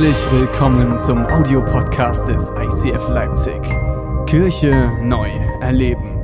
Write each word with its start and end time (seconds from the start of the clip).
Herzlich 0.00 0.32
willkommen 0.32 0.98
zum 0.98 1.26
Audiopodcast 1.26 2.26
des 2.26 2.48
ICF 2.48 3.10
Leipzig. 3.10 3.60
Kirche 4.24 4.96
neu 5.02 5.28
erleben. 5.60 6.18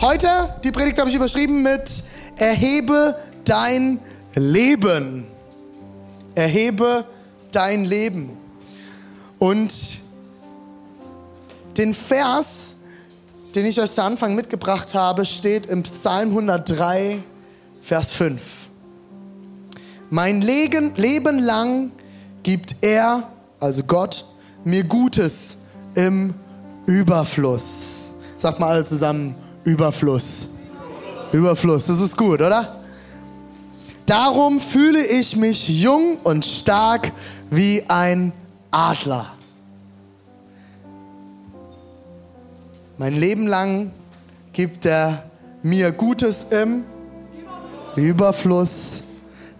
Heute, 0.00 0.28
die 0.62 0.70
Predigt 0.70 1.00
habe 1.00 1.10
ich 1.10 1.16
überschrieben 1.16 1.64
mit 1.64 2.04
Erhebe 2.36 3.16
dein 3.44 3.98
Leben. 4.36 5.26
Erhebe 6.36 7.04
dein 7.50 7.86
Leben. 7.86 8.38
Und 9.40 9.74
den 11.76 11.92
Vers, 11.94 12.76
den 13.56 13.66
ich 13.66 13.80
euch 13.80 13.90
zu 13.90 14.04
Anfang 14.04 14.36
mitgebracht 14.36 14.94
habe, 14.94 15.24
steht 15.24 15.66
im 15.66 15.82
Psalm 15.82 16.28
103, 16.28 17.24
Vers 17.80 18.12
5. 18.12 18.40
Mein 20.10 20.42
Leben, 20.42 20.94
Leben 20.96 21.38
lang 21.38 21.92
gibt 22.42 22.76
er, 22.82 23.28
also 23.58 23.82
Gott, 23.84 24.24
mir 24.64 24.84
Gutes 24.84 25.66
im 25.94 26.34
Überfluss. 26.86 28.12
Sagt 28.36 28.60
mal 28.60 28.72
alle 28.72 28.84
zusammen, 28.84 29.34
Überfluss. 29.64 30.48
Überfluss, 31.32 31.86
das 31.86 32.00
ist 32.00 32.16
gut, 32.16 32.40
oder? 32.40 32.80
Darum 34.06 34.60
fühle 34.60 35.06
ich 35.06 35.36
mich 35.36 35.68
jung 35.68 36.18
und 36.24 36.44
stark 36.44 37.12
wie 37.50 37.84
ein 37.88 38.32
Adler. 38.70 39.32
Mein 42.98 43.14
Leben 43.14 43.46
lang 43.46 43.92
gibt 44.52 44.84
er 44.84 45.24
mir 45.62 45.92
Gutes 45.92 46.44
im 46.50 46.58
Überfluss. 46.58 46.99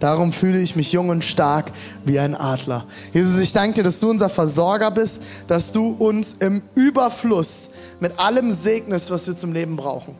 Darum 0.01 0.33
fühle 0.33 0.59
ich 0.59 0.75
mich 0.75 0.91
jung 0.91 1.09
und 1.09 1.23
stark 1.23 1.71
wie 2.05 2.19
ein 2.19 2.33
Adler. 2.33 2.85
Jesus, 3.13 3.39
ich 3.39 3.53
danke 3.53 3.75
dir, 3.75 3.83
dass 3.83 3.99
du 3.99 4.09
unser 4.09 4.29
Versorger 4.29 4.89
bist, 4.89 5.23
dass 5.47 5.71
du 5.71 5.95
uns 5.99 6.33
im 6.39 6.63
Überfluss 6.73 7.71
mit 7.99 8.17
allem 8.19 8.51
segnest, 8.51 9.11
was 9.11 9.27
wir 9.27 9.37
zum 9.37 9.53
Leben 9.53 9.75
brauchen. 9.75 10.15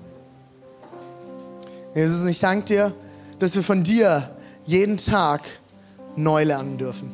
Jesus, 1.96 2.24
ich 2.26 2.40
danke 2.40 2.66
dir, 2.66 2.94
dass 3.40 3.56
wir 3.56 3.64
von 3.64 3.84
dir 3.84 4.30
jeden 4.66 4.98
Tag 4.98 5.42
neu 6.16 6.44
lernen 6.44 6.78
dürfen. 6.78 7.12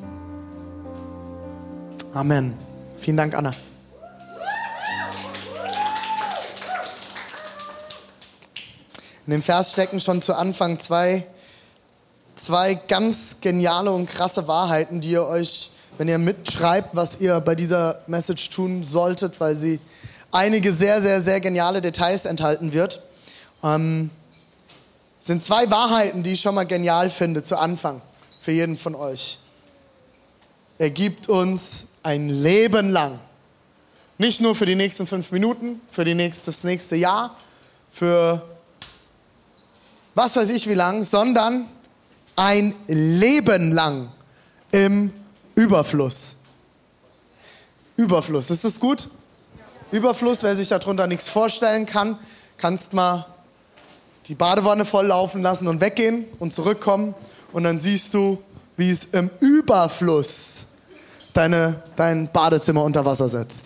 Amen. 2.13 2.53
Vielen 2.97 3.17
Dank, 3.17 3.33
Anna. 3.33 3.53
In 9.27 9.31
dem 9.31 9.43
Vers 9.43 9.73
stecken 9.73 9.99
schon 9.99 10.21
zu 10.21 10.37
Anfang 10.37 10.79
zwei, 10.79 11.27
zwei 12.35 12.75
ganz 12.75 13.41
geniale 13.41 13.91
und 13.91 14.05
krasse 14.05 14.47
Wahrheiten, 14.47 15.01
die 15.01 15.09
ihr 15.09 15.25
euch, 15.25 15.71
wenn 15.97 16.07
ihr 16.07 16.17
mitschreibt, 16.17 16.95
was 16.95 17.19
ihr 17.19 17.41
bei 17.41 17.53
dieser 17.53 17.99
Message 18.07 18.49
tun 18.51 18.85
solltet, 18.85 19.37
weil 19.41 19.57
sie 19.57 19.81
einige 20.31 20.73
sehr, 20.73 21.01
sehr, 21.01 21.21
sehr 21.21 21.41
geniale 21.41 21.81
Details 21.81 22.23
enthalten 22.23 22.71
wird. 22.71 23.03
Ähm, 23.61 24.11
sind 25.19 25.43
zwei 25.43 25.69
Wahrheiten, 25.69 26.23
die 26.23 26.31
ich 26.31 26.41
schon 26.41 26.55
mal 26.55 26.65
genial 26.65 27.09
finde 27.09 27.43
zu 27.43 27.57
Anfang 27.57 28.01
für 28.39 28.53
jeden 28.53 28.77
von 28.77 28.95
euch. 28.95 29.39
Er 30.77 30.89
gibt 30.89 31.27
uns 31.27 31.87
ein 32.01 32.29
Leben 32.29 32.91
lang. 32.91 33.19
Nicht 34.19 34.39
nur 34.39 34.55
für 34.55 34.65
die 34.65 34.75
nächsten 34.75 35.05
fünf 35.05 35.33
Minuten, 35.33 35.81
für 35.89 36.05
die 36.05 36.15
nächste, 36.15 36.45
das 36.45 36.63
nächste 36.63 36.95
Jahr, 36.95 37.35
für 37.91 38.41
was 40.17 40.35
weiß 40.35 40.49
ich 40.49 40.67
wie 40.67 40.73
lang, 40.73 41.03
sondern 41.03 41.67
ein 42.35 42.73
Leben 42.87 43.71
lang 43.71 44.09
im 44.71 45.13
Überfluss. 45.53 46.37
Überfluss, 47.97 48.49
ist 48.49 48.63
das 48.63 48.79
gut? 48.79 49.09
Überfluss, 49.91 50.41
wer 50.41 50.55
sich 50.55 50.69
darunter 50.69 51.05
nichts 51.05 51.29
vorstellen 51.29 51.85
kann, 51.85 52.17
kannst 52.57 52.93
mal 52.93 53.27
die 54.27 54.33
Badewanne 54.33 54.85
voll 54.85 55.05
laufen 55.05 55.43
lassen 55.43 55.67
und 55.67 55.81
weggehen 55.81 56.25
und 56.39 56.51
zurückkommen 56.51 57.13
und 57.53 57.63
dann 57.63 57.79
siehst 57.79 58.15
du, 58.15 58.41
wie 58.75 58.89
es 58.89 59.05
im 59.05 59.29
Überfluss 59.39 60.69
deine, 61.33 61.83
dein 61.95 62.31
Badezimmer 62.31 62.83
unter 62.83 63.05
Wasser 63.05 63.29
setzt. 63.29 63.65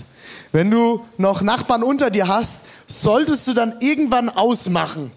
Wenn 0.51 0.69
du 0.69 1.06
noch 1.17 1.44
Nachbarn 1.44 1.81
unter 1.81 2.09
dir 2.09 2.28
hast, 2.28 2.66
solltest 2.88 3.47
du 3.47 3.53
dann 3.53 3.75
irgendwann 3.79 4.28
ausmachen. 4.28 5.11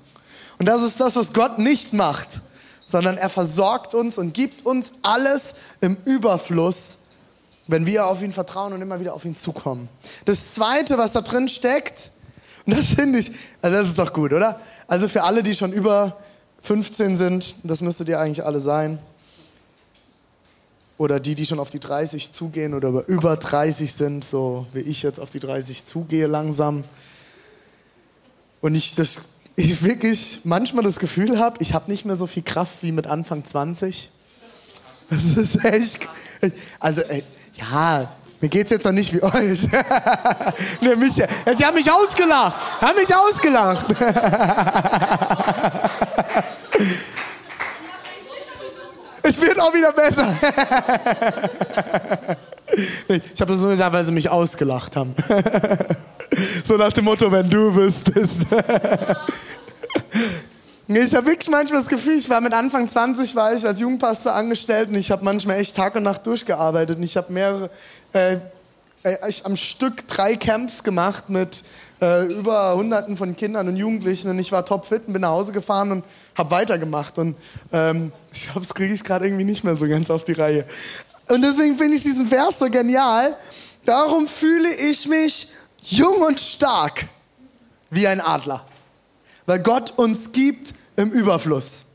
Und 0.64 0.70
das 0.70 0.80
ist 0.80 0.98
das, 0.98 1.14
was 1.16 1.34
Gott 1.34 1.58
nicht 1.58 1.92
macht, 1.92 2.40
sondern 2.86 3.18
er 3.18 3.28
versorgt 3.28 3.92
uns 3.92 4.16
und 4.16 4.32
gibt 4.32 4.64
uns 4.64 4.94
alles 5.02 5.56
im 5.82 5.98
Überfluss, 6.06 7.00
wenn 7.66 7.84
wir 7.84 8.06
auf 8.06 8.22
ihn 8.22 8.32
vertrauen 8.32 8.72
und 8.72 8.80
immer 8.80 8.98
wieder 8.98 9.12
auf 9.12 9.26
ihn 9.26 9.34
zukommen. 9.34 9.90
Das 10.24 10.54
Zweite, 10.54 10.96
was 10.96 11.12
da 11.12 11.20
drin 11.20 11.50
steckt, 11.50 12.12
und 12.64 12.78
das 12.78 12.86
finde 12.86 13.18
ich, 13.18 13.30
also 13.60 13.76
das 13.76 13.88
ist 13.88 13.98
doch 13.98 14.14
gut, 14.14 14.32
oder? 14.32 14.58
Also 14.86 15.06
für 15.06 15.24
alle, 15.24 15.42
die 15.42 15.54
schon 15.54 15.70
über 15.70 16.16
15 16.62 17.18
sind, 17.18 17.56
das 17.62 17.82
müsstet 17.82 18.08
ihr 18.08 18.18
eigentlich 18.18 18.46
alle 18.46 18.62
sein, 18.62 18.98
oder 20.96 21.20
die, 21.20 21.34
die 21.34 21.44
schon 21.44 21.60
auf 21.60 21.68
die 21.68 21.80
30 21.80 22.32
zugehen 22.32 22.72
oder 22.72 23.06
über 23.06 23.36
30 23.36 23.92
sind, 23.92 24.24
so 24.24 24.66
wie 24.72 24.80
ich 24.80 25.02
jetzt 25.02 25.20
auf 25.20 25.28
die 25.28 25.40
30 25.40 25.84
zugehe 25.84 26.26
langsam. 26.26 26.84
Und 28.62 28.74
ich 28.74 28.94
das 28.94 29.33
ich 29.56 29.82
wirklich 29.82 30.40
manchmal 30.44 30.84
das 30.84 30.98
Gefühl 30.98 31.38
habe, 31.38 31.56
ich 31.60 31.74
habe 31.74 31.90
nicht 31.90 32.04
mehr 32.04 32.16
so 32.16 32.26
viel 32.26 32.42
Kraft 32.42 32.82
wie 32.82 32.92
mit 32.92 33.06
Anfang 33.06 33.42
20. 33.44 34.10
Das 35.10 35.24
ist 35.24 35.64
echt. 35.64 36.08
Also, 36.80 37.02
ey, 37.02 37.22
ja, 37.54 38.10
mir 38.40 38.48
geht 38.48 38.64
es 38.66 38.70
jetzt 38.70 38.84
noch 38.84 38.92
nicht 38.92 39.14
wie 39.14 39.22
euch. 39.22 39.68
nee, 40.80 40.96
mich, 40.96 41.12
sie 41.14 41.24
haben 41.64 41.74
mich 41.74 41.90
ausgelacht. 41.90 42.56
Haben 42.80 42.96
mich 42.96 43.14
ausgelacht. 43.14 43.86
es 49.22 49.40
wird 49.40 49.60
auch 49.60 49.72
wieder 49.72 49.92
besser. 49.92 50.28
ich 53.08 53.40
habe 53.40 53.52
das 53.52 53.60
nur 53.60 53.70
gesagt, 53.70 53.94
weil 53.94 54.04
sie 54.04 54.12
mich 54.12 54.28
ausgelacht 54.28 54.96
haben. 54.96 55.14
so 56.64 56.76
nach 56.76 56.92
dem 56.92 57.06
Motto, 57.06 57.32
wenn 57.32 57.48
du 57.48 57.74
wüsstest. 57.74 58.46
Ich 60.96 61.12
habe 61.12 61.26
wirklich 61.26 61.48
manchmal 61.48 61.80
das 61.80 61.88
Gefühl, 61.88 62.16
ich 62.16 62.30
war 62.30 62.40
mit 62.40 62.52
Anfang 62.52 62.86
20, 62.86 63.34
war 63.34 63.52
ich 63.52 63.66
als 63.66 63.80
Jugendpastor 63.80 64.32
angestellt 64.32 64.90
und 64.90 64.94
ich 64.94 65.10
habe 65.10 65.24
manchmal 65.24 65.58
echt 65.58 65.74
Tag 65.74 65.96
und 65.96 66.04
Nacht 66.04 66.24
durchgearbeitet. 66.24 66.98
Und 66.98 67.02
ich 67.02 67.16
habe 67.16 67.32
mehrere, 67.32 67.68
äh, 68.12 68.34
äh, 69.02 69.28
ich 69.28 69.44
am 69.44 69.56
Stück 69.56 70.06
drei 70.06 70.36
Camps 70.36 70.84
gemacht 70.84 71.30
mit 71.30 71.64
äh, 72.00 72.26
über 72.26 72.76
Hunderten 72.76 73.16
von 73.16 73.34
Kindern 73.34 73.66
und 73.66 73.76
Jugendlichen 73.76 74.30
und 74.30 74.38
ich 74.38 74.52
war 74.52 74.64
topfit 74.64 75.08
und 75.08 75.14
bin 75.14 75.22
nach 75.22 75.30
Hause 75.30 75.50
gefahren 75.50 75.90
und 75.90 76.04
habe 76.36 76.52
weitergemacht. 76.52 77.18
Und 77.18 77.34
ähm, 77.72 78.12
ich 78.32 78.44
glaube, 78.44 78.60
das 78.60 78.72
kriege 78.72 78.94
ich 78.94 79.02
gerade 79.02 79.26
irgendwie 79.26 79.44
nicht 79.44 79.64
mehr 79.64 79.74
so 79.74 79.88
ganz 79.88 80.10
auf 80.10 80.22
die 80.22 80.34
Reihe. 80.34 80.64
Und 81.28 81.42
deswegen 81.42 81.76
finde 81.76 81.96
ich 81.96 82.04
diesen 82.04 82.28
Vers 82.28 82.60
so 82.60 82.70
genial. 82.70 83.36
Darum 83.84 84.28
fühle 84.28 84.72
ich 84.72 85.08
mich 85.08 85.48
jung 85.82 86.22
und 86.22 86.38
stark 86.38 87.06
wie 87.90 88.06
ein 88.06 88.20
Adler 88.20 88.64
weil 89.46 89.58
Gott 89.60 89.92
uns 89.96 90.32
gibt 90.32 90.74
im 90.96 91.10
Überfluss. 91.10 91.86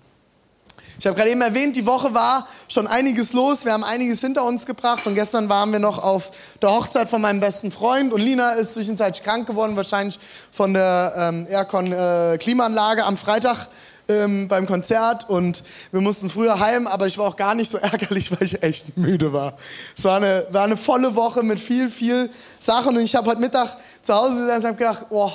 Ich 0.99 1.07
habe 1.07 1.15
gerade 1.15 1.31
eben 1.31 1.39
erwähnt, 1.39 1.77
die 1.77 1.85
Woche 1.85 2.13
war 2.13 2.45
schon 2.67 2.85
einiges 2.85 3.31
los. 3.31 3.63
Wir 3.63 3.71
haben 3.71 3.85
einiges 3.85 4.19
hinter 4.19 4.43
uns 4.43 4.65
gebracht 4.65 5.07
und 5.07 5.15
gestern 5.15 5.47
waren 5.47 5.71
wir 5.71 5.79
noch 5.79 6.03
auf 6.03 6.29
der 6.61 6.71
Hochzeit 6.71 7.07
von 7.07 7.21
meinem 7.21 7.39
besten 7.39 7.71
Freund 7.71 8.11
und 8.11 8.19
Lina 8.19 8.51
ist 8.51 8.73
zwischenzeitlich 8.73 9.23
krank 9.23 9.47
geworden, 9.47 9.77
wahrscheinlich 9.77 10.19
von 10.51 10.73
der 10.73 11.13
ähm, 11.15 11.47
Aircon 11.49 11.93
äh, 11.93 13.01
am 13.01 13.15
Freitag 13.15 13.69
ähm, 14.09 14.49
beim 14.49 14.65
Konzert 14.65 15.29
und 15.29 15.63
wir 15.93 16.01
mussten 16.01 16.29
früher 16.29 16.59
heim, 16.59 16.85
aber 16.85 17.07
ich 17.07 17.17
war 17.17 17.27
auch 17.27 17.37
gar 17.37 17.55
nicht 17.55 17.71
so 17.71 17.77
ärgerlich, 17.77 18.29
weil 18.31 18.43
ich 18.43 18.61
echt 18.61 18.97
müde 18.97 19.31
war. 19.31 19.55
Es 19.97 20.03
war 20.03 20.17
eine, 20.17 20.47
war 20.51 20.65
eine 20.65 20.75
volle 20.75 21.15
Woche 21.15 21.43
mit 21.43 21.61
viel, 21.61 21.89
viel 21.89 22.29
Sachen 22.59 22.97
und 22.97 23.03
ich 23.03 23.15
habe 23.15 23.29
heute 23.29 23.39
Mittag 23.39 23.77
zu 24.01 24.13
Hause 24.13 24.41
gesessen 24.41 24.65
und 24.65 24.67
habe 24.67 24.77
gedacht, 24.77 25.05
boah, 25.09 25.33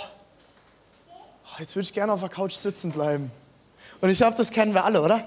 jetzt 1.58 1.75
würde 1.75 1.84
ich 1.84 1.94
gerne 1.94 2.12
auf 2.12 2.20
der 2.20 2.28
Couch 2.28 2.52
sitzen 2.52 2.90
bleiben. 2.93 3.31
Und 4.05 4.11
ich 4.11 4.19
glaube, 4.19 4.37
das 4.37 4.51
kennen 4.51 4.75
wir 4.75 4.85
alle, 4.85 5.01
oder? 5.01 5.25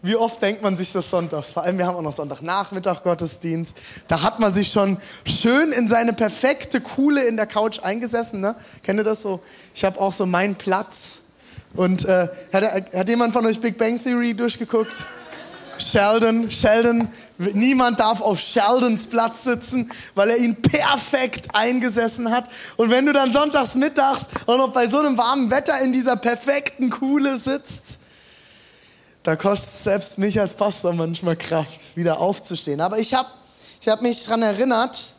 Wie 0.00 0.16
oft 0.16 0.40
denkt 0.40 0.62
man 0.62 0.74
sich 0.74 0.90
das 0.90 1.10
sonntags? 1.10 1.50
Vor 1.50 1.64
allem, 1.64 1.76
wir 1.76 1.86
haben 1.86 1.96
auch 1.96 2.00
noch 2.00 2.14
Sonntagnachmittag 2.14 3.02
Gottesdienst. 3.02 3.76
Da 4.08 4.22
hat 4.22 4.40
man 4.40 4.54
sich 4.54 4.72
schon 4.72 4.96
schön 5.26 5.70
in 5.70 5.86
seine 5.86 6.14
perfekte 6.14 6.80
Kuhle 6.80 7.24
in 7.24 7.36
der 7.36 7.44
Couch 7.44 7.80
eingesessen. 7.82 8.40
Ne? 8.40 8.56
Kennt 8.82 8.98
ihr 8.98 9.04
das 9.04 9.20
so? 9.20 9.40
Ich 9.74 9.84
habe 9.84 10.00
auch 10.00 10.14
so 10.14 10.24
meinen 10.24 10.54
Platz. 10.54 11.18
Und 11.74 12.06
äh, 12.06 12.28
hat, 12.54 12.94
hat 12.94 13.06
jemand 13.06 13.34
von 13.34 13.44
euch 13.44 13.60
Big 13.60 13.76
Bang 13.76 14.02
Theory 14.02 14.32
durchgeguckt? 14.32 14.94
Sheldon, 15.78 16.50
Sheldon, 16.50 17.08
niemand 17.38 18.00
darf 18.00 18.22
auf 18.22 18.40
Sheldons 18.40 19.06
Platz 19.06 19.44
sitzen, 19.44 19.90
weil 20.14 20.30
er 20.30 20.38
ihn 20.38 20.62
perfekt 20.62 21.48
eingesessen 21.54 22.30
hat. 22.30 22.48
Und 22.76 22.90
wenn 22.90 23.04
du 23.04 23.12
dann 23.12 23.30
sonntags 23.30 23.74
mittags 23.74 24.26
und 24.46 24.56
noch 24.56 24.72
bei 24.72 24.86
so 24.86 25.00
einem 25.00 25.18
warmen 25.18 25.50
Wetter 25.50 25.78
in 25.80 25.92
dieser 25.92 26.16
perfekten 26.16 26.88
Kuhle 26.88 27.38
sitzt, 27.38 27.98
da 29.26 29.34
kostet 29.34 29.70
selbst 29.70 30.18
mich 30.18 30.40
als 30.40 30.54
Pastor 30.54 30.92
manchmal 30.92 31.34
Kraft, 31.34 31.96
wieder 31.96 32.20
aufzustehen. 32.20 32.80
Aber 32.80 33.00
ich 33.00 33.12
habe 33.12 33.28
ich 33.80 33.88
hab 33.88 34.00
mich 34.00 34.22
daran 34.22 34.42
erinnert, 34.42 35.14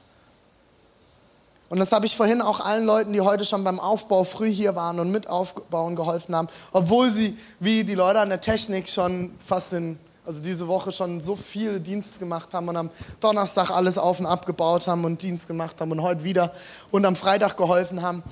und 1.68 1.77
das 1.77 1.92
habe 1.92 2.06
ich 2.06 2.15
vorhin 2.15 2.42
auch 2.42 2.62
allen 2.62 2.86
Leuten, 2.86 3.12
die 3.12 3.19
heute 3.19 3.44
schon 3.44 3.65
beim 3.65 3.81
Aufbau 3.81 4.24
früh 4.24 4.50
hier 4.50 4.75
waren 4.75 5.01
und 5.01 5.12
mit 5.12 5.27
aufbauen 5.27 5.98
geholfen 5.98 6.33
haben, 6.33 6.48
obwohl 6.71 7.09
sie, 7.12 7.38
wie 7.59 7.83
die 7.83 7.95
Leute 7.95 8.21
an 8.21 8.30
der 8.30 8.39
Technik, 8.39 8.88
schon 8.88 9.33
fast 9.45 9.74
in, 9.74 10.00
also 10.25 10.42
diese 10.42 10.69
Woche 10.69 10.94
schon 10.94 11.19
so 11.19 11.36
viel 11.36 11.81
Dienst 11.81 12.18
gemacht 12.18 12.53
haben 12.53 12.69
und 12.69 12.77
am 12.77 12.89
Donnerstag 13.19 13.71
alles 13.71 13.98
auf 13.98 14.21
und 14.21 14.25
abgebaut 14.25 14.88
haben 14.88 15.03
und 15.03 15.21
Dienst 15.21 15.50
gemacht 15.50 15.81
haben 15.81 15.92
und 15.92 16.01
heute 16.01 16.24
wieder 16.24 16.53
und 16.92 17.06
am 17.06 17.18
Freitag 17.18 17.57
geholfen 17.57 18.01
haben. 18.01 18.24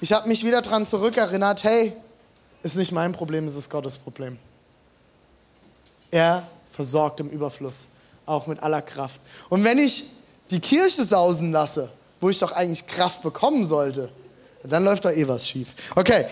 Ich 0.00 0.12
habe 0.12 0.26
mich 0.26 0.42
wieder 0.44 0.62
daran 0.62 0.84
zurückerinnert, 0.84 1.62
hey, 1.62 1.92
ist 2.64 2.76
nicht 2.76 2.90
mein 2.90 3.12
Problem, 3.12 3.46
es 3.46 3.54
ist 3.54 3.70
Gottes 3.70 3.96
Problem. 3.98 4.36
Er 6.12 6.46
versorgt 6.70 7.18
im 7.20 7.30
Überfluss, 7.30 7.88
auch 8.26 8.46
mit 8.46 8.62
aller 8.62 8.82
Kraft. 8.82 9.20
Und 9.48 9.64
wenn 9.64 9.78
ich 9.78 10.04
die 10.50 10.60
Kirche 10.60 11.02
sausen 11.02 11.50
lasse, 11.50 11.90
wo 12.20 12.28
ich 12.28 12.38
doch 12.38 12.52
eigentlich 12.52 12.86
Kraft 12.86 13.22
bekommen 13.22 13.66
sollte, 13.66 14.10
dann 14.62 14.84
läuft 14.84 15.04
da 15.04 15.10
eh 15.10 15.26
was 15.26 15.48
schief. 15.48 15.68
Okay, 15.96 16.24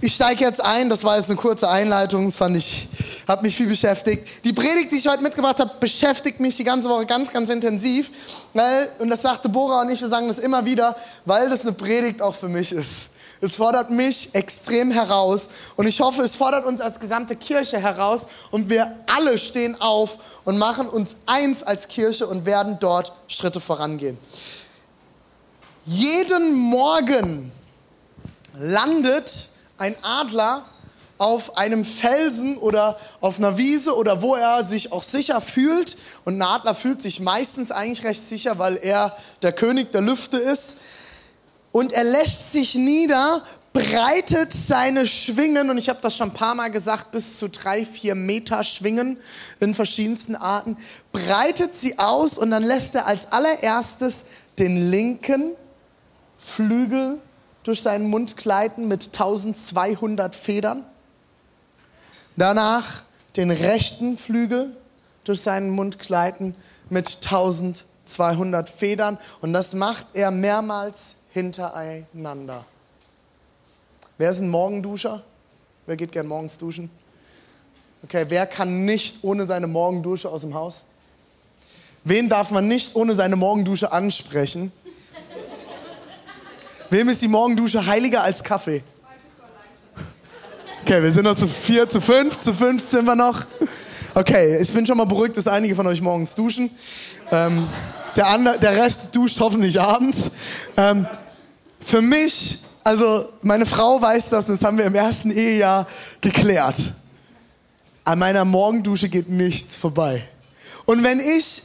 ich 0.00 0.14
steige 0.14 0.44
jetzt 0.44 0.62
ein. 0.62 0.90
Das 0.90 1.04
war 1.04 1.16
jetzt 1.16 1.30
eine 1.30 1.38
kurze 1.38 1.70
Einleitung. 1.70 2.26
Das 2.26 2.36
fand 2.36 2.56
ich, 2.56 2.88
hat 3.26 3.42
mich 3.42 3.56
viel 3.56 3.68
beschäftigt. 3.68 4.44
Die 4.44 4.52
Predigt, 4.52 4.92
die 4.92 4.96
ich 4.96 5.08
heute 5.08 5.22
mitgebracht 5.22 5.58
habe, 5.58 5.70
beschäftigt 5.80 6.38
mich 6.40 6.56
die 6.56 6.64
ganze 6.64 6.90
Woche 6.90 7.06
ganz, 7.06 7.32
ganz 7.32 7.48
intensiv. 7.48 8.10
Weil, 8.52 8.90
und 8.98 9.08
das 9.08 9.22
sagte 9.22 9.48
Bora 9.48 9.82
und 9.82 9.90
ich, 9.90 10.00
wir 10.00 10.08
sagen 10.08 10.28
das 10.28 10.38
immer 10.38 10.64
wieder, 10.64 10.96
weil 11.24 11.48
das 11.48 11.62
eine 11.62 11.72
Predigt 11.72 12.20
auch 12.20 12.34
für 12.34 12.48
mich 12.48 12.72
ist. 12.72 13.10
Es 13.40 13.56
fordert 13.56 13.90
mich 13.90 14.34
extrem 14.34 14.90
heraus 14.90 15.48
und 15.76 15.86
ich 15.86 16.00
hoffe, 16.00 16.22
es 16.22 16.34
fordert 16.34 16.66
uns 16.66 16.80
als 16.80 16.98
gesamte 16.98 17.36
Kirche 17.36 17.78
heraus 17.78 18.26
und 18.50 18.68
wir 18.68 18.98
alle 19.16 19.38
stehen 19.38 19.80
auf 19.80 20.18
und 20.44 20.58
machen 20.58 20.88
uns 20.88 21.16
eins 21.26 21.62
als 21.62 21.88
Kirche 21.88 22.26
und 22.26 22.46
werden 22.46 22.78
dort 22.80 23.12
Schritte 23.28 23.60
vorangehen. 23.60 24.18
Jeden 25.84 26.52
Morgen 26.52 27.52
landet 28.58 29.48
ein 29.78 29.94
Adler 30.02 30.66
auf 31.18 31.56
einem 31.58 31.84
Felsen 31.84 32.56
oder 32.56 32.98
auf 33.20 33.38
einer 33.38 33.58
Wiese 33.58 33.96
oder 33.96 34.22
wo 34.22 34.34
er 34.34 34.64
sich 34.64 34.92
auch 34.92 35.02
sicher 35.02 35.40
fühlt. 35.40 35.96
Und 36.24 36.38
ein 36.38 36.42
Adler 36.42 36.74
fühlt 36.74 37.02
sich 37.02 37.20
meistens 37.20 37.70
eigentlich 37.70 38.04
recht 38.04 38.20
sicher, 38.20 38.58
weil 38.58 38.76
er 38.76 39.16
der 39.42 39.52
König 39.52 39.92
der 39.92 40.00
Lüfte 40.00 40.38
ist. 40.38 40.78
Und 41.72 41.92
er 41.92 42.04
lässt 42.04 42.52
sich 42.52 42.74
nieder, 42.74 43.42
breitet 43.72 44.52
seine 44.52 45.06
Schwingen, 45.06 45.70
und 45.70 45.78
ich 45.78 45.88
habe 45.88 46.00
das 46.02 46.16
schon 46.16 46.30
ein 46.30 46.34
paar 46.34 46.54
Mal 46.54 46.70
gesagt, 46.70 47.12
bis 47.12 47.38
zu 47.38 47.48
drei, 47.48 47.84
vier 47.84 48.14
Meter 48.14 48.64
Schwingen 48.64 49.18
in 49.60 49.74
verschiedensten 49.74 50.34
Arten, 50.34 50.76
breitet 51.12 51.76
sie 51.76 51.98
aus 51.98 52.38
und 52.38 52.50
dann 52.50 52.64
lässt 52.64 52.94
er 52.94 53.06
als 53.06 53.30
allererstes 53.30 54.24
den 54.58 54.90
linken 54.90 55.52
Flügel 56.38 57.20
durch 57.62 57.82
seinen 57.82 58.08
Mund 58.08 58.36
gleiten 58.36 58.88
mit 58.88 59.06
1200 59.06 60.34
Federn. 60.34 60.84
Danach 62.36 63.02
den 63.36 63.50
rechten 63.50 64.16
Flügel 64.16 64.74
durch 65.24 65.42
seinen 65.42 65.70
Mund 65.70 65.98
gleiten 65.98 66.54
mit 66.88 67.18
1200 67.22 68.70
Federn. 68.70 69.18
Und 69.40 69.52
das 69.52 69.74
macht 69.74 70.06
er 70.14 70.30
mehrmals 70.30 71.17
hintereinander. 71.38 72.64
Wer 74.18 74.30
ist 74.30 74.40
ein 74.40 74.50
Morgenduscher? 74.50 75.22
Wer 75.86 75.96
geht 75.96 76.12
gern 76.12 76.26
morgens 76.26 76.58
duschen? 76.58 76.90
Okay, 78.02 78.26
wer 78.28 78.46
kann 78.46 78.84
nicht 78.84 79.18
ohne 79.22 79.46
seine 79.46 79.66
Morgendusche 79.66 80.28
aus 80.28 80.42
dem 80.42 80.54
Haus? 80.54 80.84
Wen 82.04 82.28
darf 82.28 82.50
man 82.50 82.66
nicht 82.68 82.94
ohne 82.94 83.14
seine 83.14 83.36
Morgendusche 83.36 83.92
ansprechen? 83.92 84.72
Wem 86.90 87.08
ist 87.08 87.22
die 87.22 87.28
Morgendusche 87.28 87.84
heiliger 87.86 88.22
als 88.22 88.42
Kaffee? 88.42 88.82
Okay, 90.82 91.02
wir 91.02 91.12
sind 91.12 91.24
noch 91.24 91.36
zu 91.36 91.46
vier, 91.46 91.88
zu 91.88 92.00
fünf, 92.00 92.38
zu 92.38 92.54
fünf 92.54 92.82
sind 92.82 93.04
wir 93.04 93.14
noch. 93.16 93.44
Okay, 94.14 94.58
ich 94.60 94.72
bin 94.72 94.86
schon 94.86 94.96
mal 94.96 95.04
beruhigt, 95.04 95.36
dass 95.36 95.46
einige 95.46 95.74
von 95.76 95.86
euch 95.86 96.00
morgens 96.00 96.34
duschen. 96.34 96.70
Ähm, 97.30 97.68
der, 98.16 98.26
andere, 98.26 98.58
der 98.58 98.76
Rest 98.82 99.14
duscht 99.14 99.38
hoffentlich 99.38 99.80
abends. 99.80 100.30
Ähm, 100.76 101.06
für 101.88 102.02
mich, 102.02 102.58
also 102.84 103.30
meine 103.40 103.64
Frau 103.64 104.00
weiß 104.00 104.28
das, 104.28 104.46
das 104.46 104.62
haben 104.62 104.76
wir 104.76 104.84
im 104.84 104.94
ersten 104.94 105.30
Ehejahr 105.30 105.86
geklärt. 106.20 106.76
An 108.04 108.18
meiner 108.18 108.44
Morgendusche 108.44 109.08
geht 109.08 109.30
nichts 109.30 109.78
vorbei. 109.78 110.28
Und 110.84 111.02
wenn 111.02 111.18
ich 111.18 111.62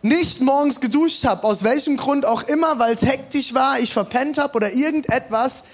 nicht 0.00 0.40
morgens 0.40 0.80
geduscht 0.80 1.24
habe, 1.24 1.44
aus 1.44 1.62
welchem 1.62 1.98
Grund 1.98 2.24
auch 2.24 2.42
immer, 2.44 2.78
weil 2.78 2.94
es 2.94 3.02
hektisch 3.02 3.52
war, 3.52 3.78
ich 3.80 3.92
verpennt 3.92 4.38
habe 4.38 4.54
oder 4.54 4.72
irgendetwas, 4.72 5.64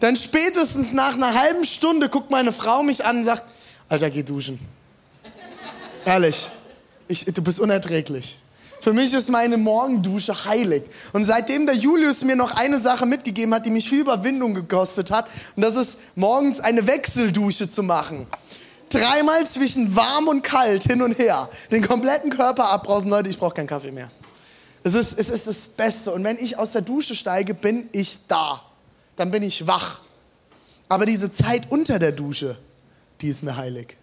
dann 0.00 0.16
spätestens 0.16 0.94
nach 0.94 1.14
einer 1.14 1.34
halben 1.34 1.64
Stunde 1.64 2.08
guckt 2.08 2.30
meine 2.30 2.52
Frau 2.52 2.82
mich 2.82 3.04
an 3.04 3.18
und 3.18 3.24
sagt, 3.24 3.44
Alter, 3.90 4.08
geh 4.08 4.22
duschen. 4.22 4.58
Ehrlich, 6.06 6.48
ich, 7.06 7.26
du 7.26 7.42
bist 7.42 7.60
unerträglich. 7.60 8.38
Für 8.80 8.92
mich 8.92 9.12
ist 9.12 9.28
meine 9.30 9.56
Morgendusche 9.56 10.44
heilig. 10.44 10.84
Und 11.12 11.24
seitdem 11.24 11.66
der 11.66 11.76
Julius 11.76 12.24
mir 12.24 12.36
noch 12.36 12.56
eine 12.56 12.78
Sache 12.78 13.06
mitgegeben 13.06 13.52
hat, 13.54 13.66
die 13.66 13.70
mich 13.70 13.88
viel 13.88 14.00
Überwindung 14.00 14.54
gekostet 14.54 15.10
hat, 15.10 15.28
und 15.56 15.62
das 15.62 15.76
ist 15.76 15.98
morgens 16.14 16.60
eine 16.60 16.86
Wechseldusche 16.86 17.68
zu 17.68 17.82
machen 17.82 18.26
dreimal 18.90 19.46
zwischen 19.46 19.94
warm 19.94 20.28
und 20.28 20.42
kalt 20.42 20.84
hin 20.84 21.02
und 21.02 21.18
her, 21.18 21.48
den 21.70 21.86
kompletten 21.86 22.30
Körper 22.30 22.70
abbrausen, 22.70 23.10
Leute, 23.10 23.28
ich 23.28 23.38
brauche 23.38 23.54
keinen 23.54 23.66
Kaffee 23.66 23.92
mehr. 23.92 24.10
Es 24.82 24.94
ist, 24.94 25.18
es 25.18 25.28
ist 25.28 25.46
das 25.46 25.66
Beste. 25.66 26.12
Und 26.12 26.24
wenn 26.24 26.38
ich 26.38 26.56
aus 26.58 26.72
der 26.72 26.82
Dusche 26.82 27.14
steige, 27.14 27.54
bin 27.54 27.88
ich 27.92 28.26
da. 28.28 28.62
Dann 29.16 29.30
bin 29.30 29.42
ich 29.42 29.66
wach. 29.66 30.00
Aber 30.88 31.04
diese 31.04 31.30
Zeit 31.30 31.70
unter 31.70 31.98
der 31.98 32.12
Dusche, 32.12 32.56
die 33.20 33.28
ist 33.28 33.42
mir 33.42 33.56
heilig. 33.56 33.96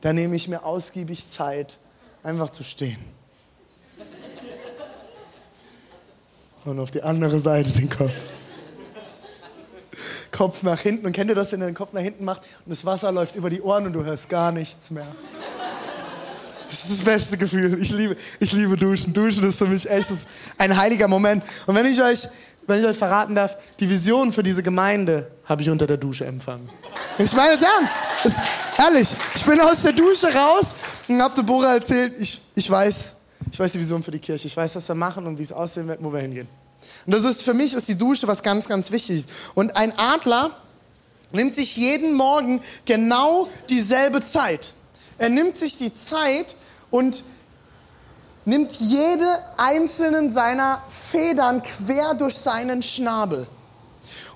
Da 0.00 0.12
nehme 0.12 0.34
ich 0.34 0.48
mir 0.48 0.64
ausgiebig 0.64 1.28
Zeit, 1.30 1.76
einfach 2.22 2.50
zu 2.50 2.64
stehen. 2.64 2.98
Und 6.64 6.78
auf 6.78 6.90
die 6.90 7.02
andere 7.02 7.40
Seite 7.40 7.70
den 7.72 7.90
Kopf. 7.90 8.12
Kopf 10.30 10.62
nach 10.62 10.80
hinten. 10.80 11.06
Und 11.06 11.12
kennt 11.12 11.30
ihr 11.30 11.34
das, 11.34 11.52
wenn 11.52 11.60
ihr 11.60 11.66
den 11.66 11.74
Kopf 11.74 11.92
nach 11.92 12.00
hinten 12.00 12.24
macht 12.24 12.42
und 12.64 12.70
das 12.70 12.84
Wasser 12.84 13.12
läuft 13.12 13.34
über 13.34 13.50
die 13.50 13.60
Ohren 13.60 13.86
und 13.86 13.92
du 13.92 14.04
hörst 14.04 14.28
gar 14.28 14.52
nichts 14.52 14.90
mehr? 14.90 15.06
Das 16.68 16.84
ist 16.84 17.00
das 17.00 17.04
beste 17.04 17.36
Gefühl. 17.36 17.78
Ich 17.82 17.90
liebe, 17.90 18.16
ich 18.40 18.52
liebe 18.52 18.76
Duschen. 18.76 19.12
Duschen 19.12 19.44
ist 19.44 19.58
für 19.58 19.66
mich 19.66 19.88
echt 19.90 20.08
ein 20.56 20.74
heiliger 20.74 21.06
Moment. 21.06 21.44
Und 21.66 21.74
wenn 21.74 21.84
ich 21.84 22.02
euch, 22.02 22.26
wenn 22.66 22.80
ich 22.80 22.86
euch 22.86 22.96
verraten 22.96 23.34
darf, 23.34 23.56
die 23.78 23.90
Vision 23.90 24.32
für 24.32 24.42
diese 24.42 24.62
Gemeinde 24.62 25.30
habe 25.44 25.60
ich 25.60 25.68
unter 25.68 25.86
der 25.86 25.98
Dusche 25.98 26.24
empfangen. 26.24 26.70
Ich 27.18 27.32
meine 27.34 27.54
es 27.54 27.62
ernst. 27.62 27.94
Das, 28.22 28.36
ehrlich, 28.78 29.08
ich 29.34 29.44
bin 29.44 29.60
aus 29.60 29.82
der 29.82 29.92
Dusche 29.92 30.32
raus 30.32 30.74
und 31.08 31.20
habe 31.20 31.34
Deborah 31.36 31.74
erzählt, 31.74 32.14
ich, 32.18 32.40
ich, 32.54 32.70
weiß, 32.70 33.16
ich 33.52 33.60
weiß 33.60 33.72
die 33.72 33.80
Vision 33.80 34.02
für 34.02 34.10
die 34.10 34.18
Kirche. 34.18 34.46
Ich 34.46 34.56
weiß, 34.56 34.76
was 34.76 34.88
wir 34.88 34.94
machen 34.94 35.26
und 35.26 35.38
wie 35.38 35.42
es 35.42 35.52
aussehen 35.52 35.86
wird, 35.86 36.02
wo 36.02 36.10
wir 36.10 36.20
hingehen. 36.20 36.48
Und 37.04 37.14
das 37.14 37.24
ist 37.24 37.42
für 37.42 37.52
mich 37.52 37.74
ist 37.74 37.86
die 37.86 37.98
Dusche 37.98 38.26
was 38.26 38.42
ganz, 38.42 38.66
ganz 38.66 38.90
wichtig 38.90 39.18
ist. 39.18 39.30
Und 39.54 39.76
ein 39.76 39.92
Adler 39.98 40.56
nimmt 41.32 41.54
sich 41.54 41.76
jeden 41.76 42.14
Morgen 42.14 42.62
genau 42.86 43.48
dieselbe 43.68 44.24
Zeit. 44.24 44.72
Er 45.18 45.28
nimmt 45.28 45.58
sich 45.58 45.76
die 45.76 45.94
Zeit 45.94 46.56
und 46.90 47.24
nimmt 48.46 48.76
jede 48.76 49.38
einzelnen 49.58 50.32
seiner 50.32 50.82
Federn 50.88 51.62
quer 51.62 52.14
durch 52.14 52.36
seinen 52.36 52.82
Schnabel. 52.82 53.46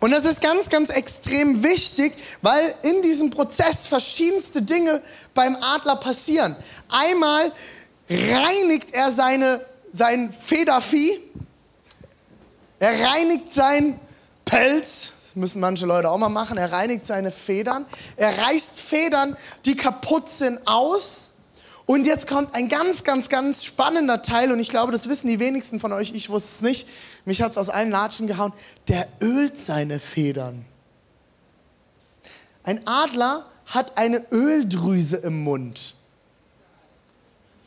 Und 0.01 0.11
das 0.11 0.27
ist 0.27 0.43
ganz, 0.43 0.69
ganz 0.69 0.91
extrem 0.91 1.63
wichtig, 1.63 2.13
weil 2.43 2.75
in 2.83 3.01
diesem 3.01 3.31
Prozess 3.31 3.87
verschiedenste 3.87 4.61
Dinge 4.61 5.03
beim 5.33 5.57
Adler 5.57 5.97
passieren. 5.97 6.55
Einmal 6.91 7.51
reinigt 8.09 8.95
er 8.95 9.11
seine, 9.13 9.65
sein 9.91 10.33
Federvieh, 10.33 11.19
er 12.79 13.09
reinigt 13.09 13.53
sein 13.53 13.99
Pelz, 14.45 15.13
das 15.21 15.37
müssen 15.37 15.61
manche 15.61 15.87
Leute 15.87 16.11
auch 16.11 16.19
mal 16.19 16.29
machen, 16.29 16.57
er 16.59 16.73
reinigt 16.73 17.07
seine 17.07 17.33
Federn, 17.33 17.87
er 18.17 18.37
reißt 18.39 18.79
Federn, 18.79 19.37
die 19.65 19.77
kaputt 19.77 20.29
sind, 20.29 20.67
aus. 20.67 21.31
Und 21.87 22.05
jetzt 22.05 22.27
kommt 22.27 22.53
ein 22.55 22.69
ganz, 22.69 23.05
ganz, 23.05 23.29
ganz 23.29 23.65
spannender 23.65 24.21
Teil 24.21 24.51
und 24.51 24.59
ich 24.59 24.69
glaube, 24.69 24.91
das 24.91 25.09
wissen 25.09 25.29
die 25.29 25.39
wenigsten 25.39 25.79
von 25.79 25.93
euch, 25.93 26.13
ich 26.15 26.31
wusste 26.31 26.51
es 26.51 26.63
nicht, 26.63 26.89
mich 27.25 27.43
hat 27.43 27.53
es 27.53 27.59
aus 27.59 27.69
allen 27.69 27.91
Latschen 27.91 28.27
gehauen, 28.27 28.53
der 28.89 29.07
ölt 29.21 29.57
seine 29.57 30.01
Federn. 30.01 30.65
Ein 32.65 32.85
Adler 32.87 33.47
hat 33.67 33.97
eine 33.97 34.25
Öldrüse 34.33 35.17
im 35.17 35.45
Mund. 35.45 35.95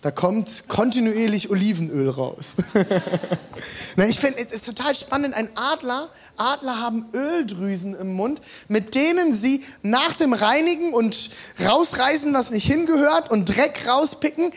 Da 0.02 0.12
kommt 0.12 0.70
kontinuierlich 0.70 1.50
Olivenöl 1.50 2.10
raus. 2.10 2.56
Na, 3.98 4.06
ich 4.06 4.18
finde, 4.18 4.40
es 4.40 4.52
ist 4.52 4.66
total 4.66 4.96
spannend. 4.96 5.36
Ein 5.36 5.50
Adler, 5.56 6.10
Adler 6.38 6.80
haben 6.80 7.08
Öldrüsen 7.14 7.96
im 7.96 8.14
Mund, 8.14 8.40
mit 8.70 8.96
denen 8.96 9.34
sie 9.34 9.66
nach 9.82 10.14
dem 10.14 10.32
Reinigen 10.32 10.94
und 10.94 11.32
rausreißen, 11.62 12.34
was 12.34 12.52
nicht 12.52 12.66
hingehört 12.66 13.30
und 13.30 13.46
Dreck 13.46 13.86
rauspicken, 13.88 14.52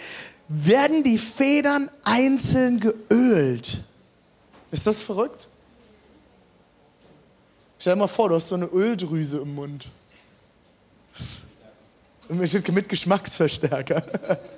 werden 0.47 1.03
die 1.03 1.19
Federn 1.19 1.91
einzeln 2.05 2.79
geölt. 2.79 3.81
Ist 4.71 4.87
das 4.87 5.03
verrückt? 5.03 5.49
Stell 7.81 7.95
dir 7.95 7.99
mal 7.99 8.07
vor, 8.07 8.29
du 8.29 8.37
hast 8.37 8.47
so 8.47 8.55
eine 8.55 8.67
Öldrüse 8.67 9.39
im 9.39 9.57
Mund. 9.57 9.87
Mit, 12.29 12.69
mit 12.73 12.88
Geschmacksverstärker. 12.88 14.02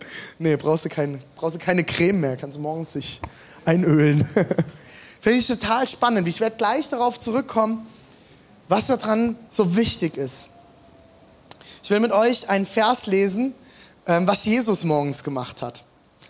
nee, 0.38 0.56
brauchst 0.56 0.84
du, 0.84 0.88
keine, 0.88 1.18
brauchst 1.34 1.56
du 1.56 1.58
keine 1.58 1.84
Creme 1.84 2.20
mehr, 2.20 2.36
kannst 2.36 2.56
du 2.56 2.60
morgens 2.60 2.92
sich 2.92 3.20
einölen. 3.64 4.24
Finde 5.20 5.38
ich 5.38 5.46
total 5.46 5.88
spannend. 5.88 6.28
Ich 6.28 6.40
werde 6.40 6.56
gleich 6.56 6.88
darauf 6.88 7.18
zurückkommen, 7.18 7.86
was 8.68 8.88
daran 8.88 9.36
so 9.48 9.76
wichtig 9.76 10.16
ist. 10.16 10.50
Ich 11.82 11.90
will 11.90 12.00
mit 12.00 12.12
euch 12.12 12.48
einen 12.48 12.66
Vers 12.66 13.06
lesen, 13.06 13.54
ähm, 14.06 14.26
was 14.26 14.44
Jesus 14.44 14.84
morgens 14.84 15.24
gemacht 15.24 15.62
hat. 15.62 15.84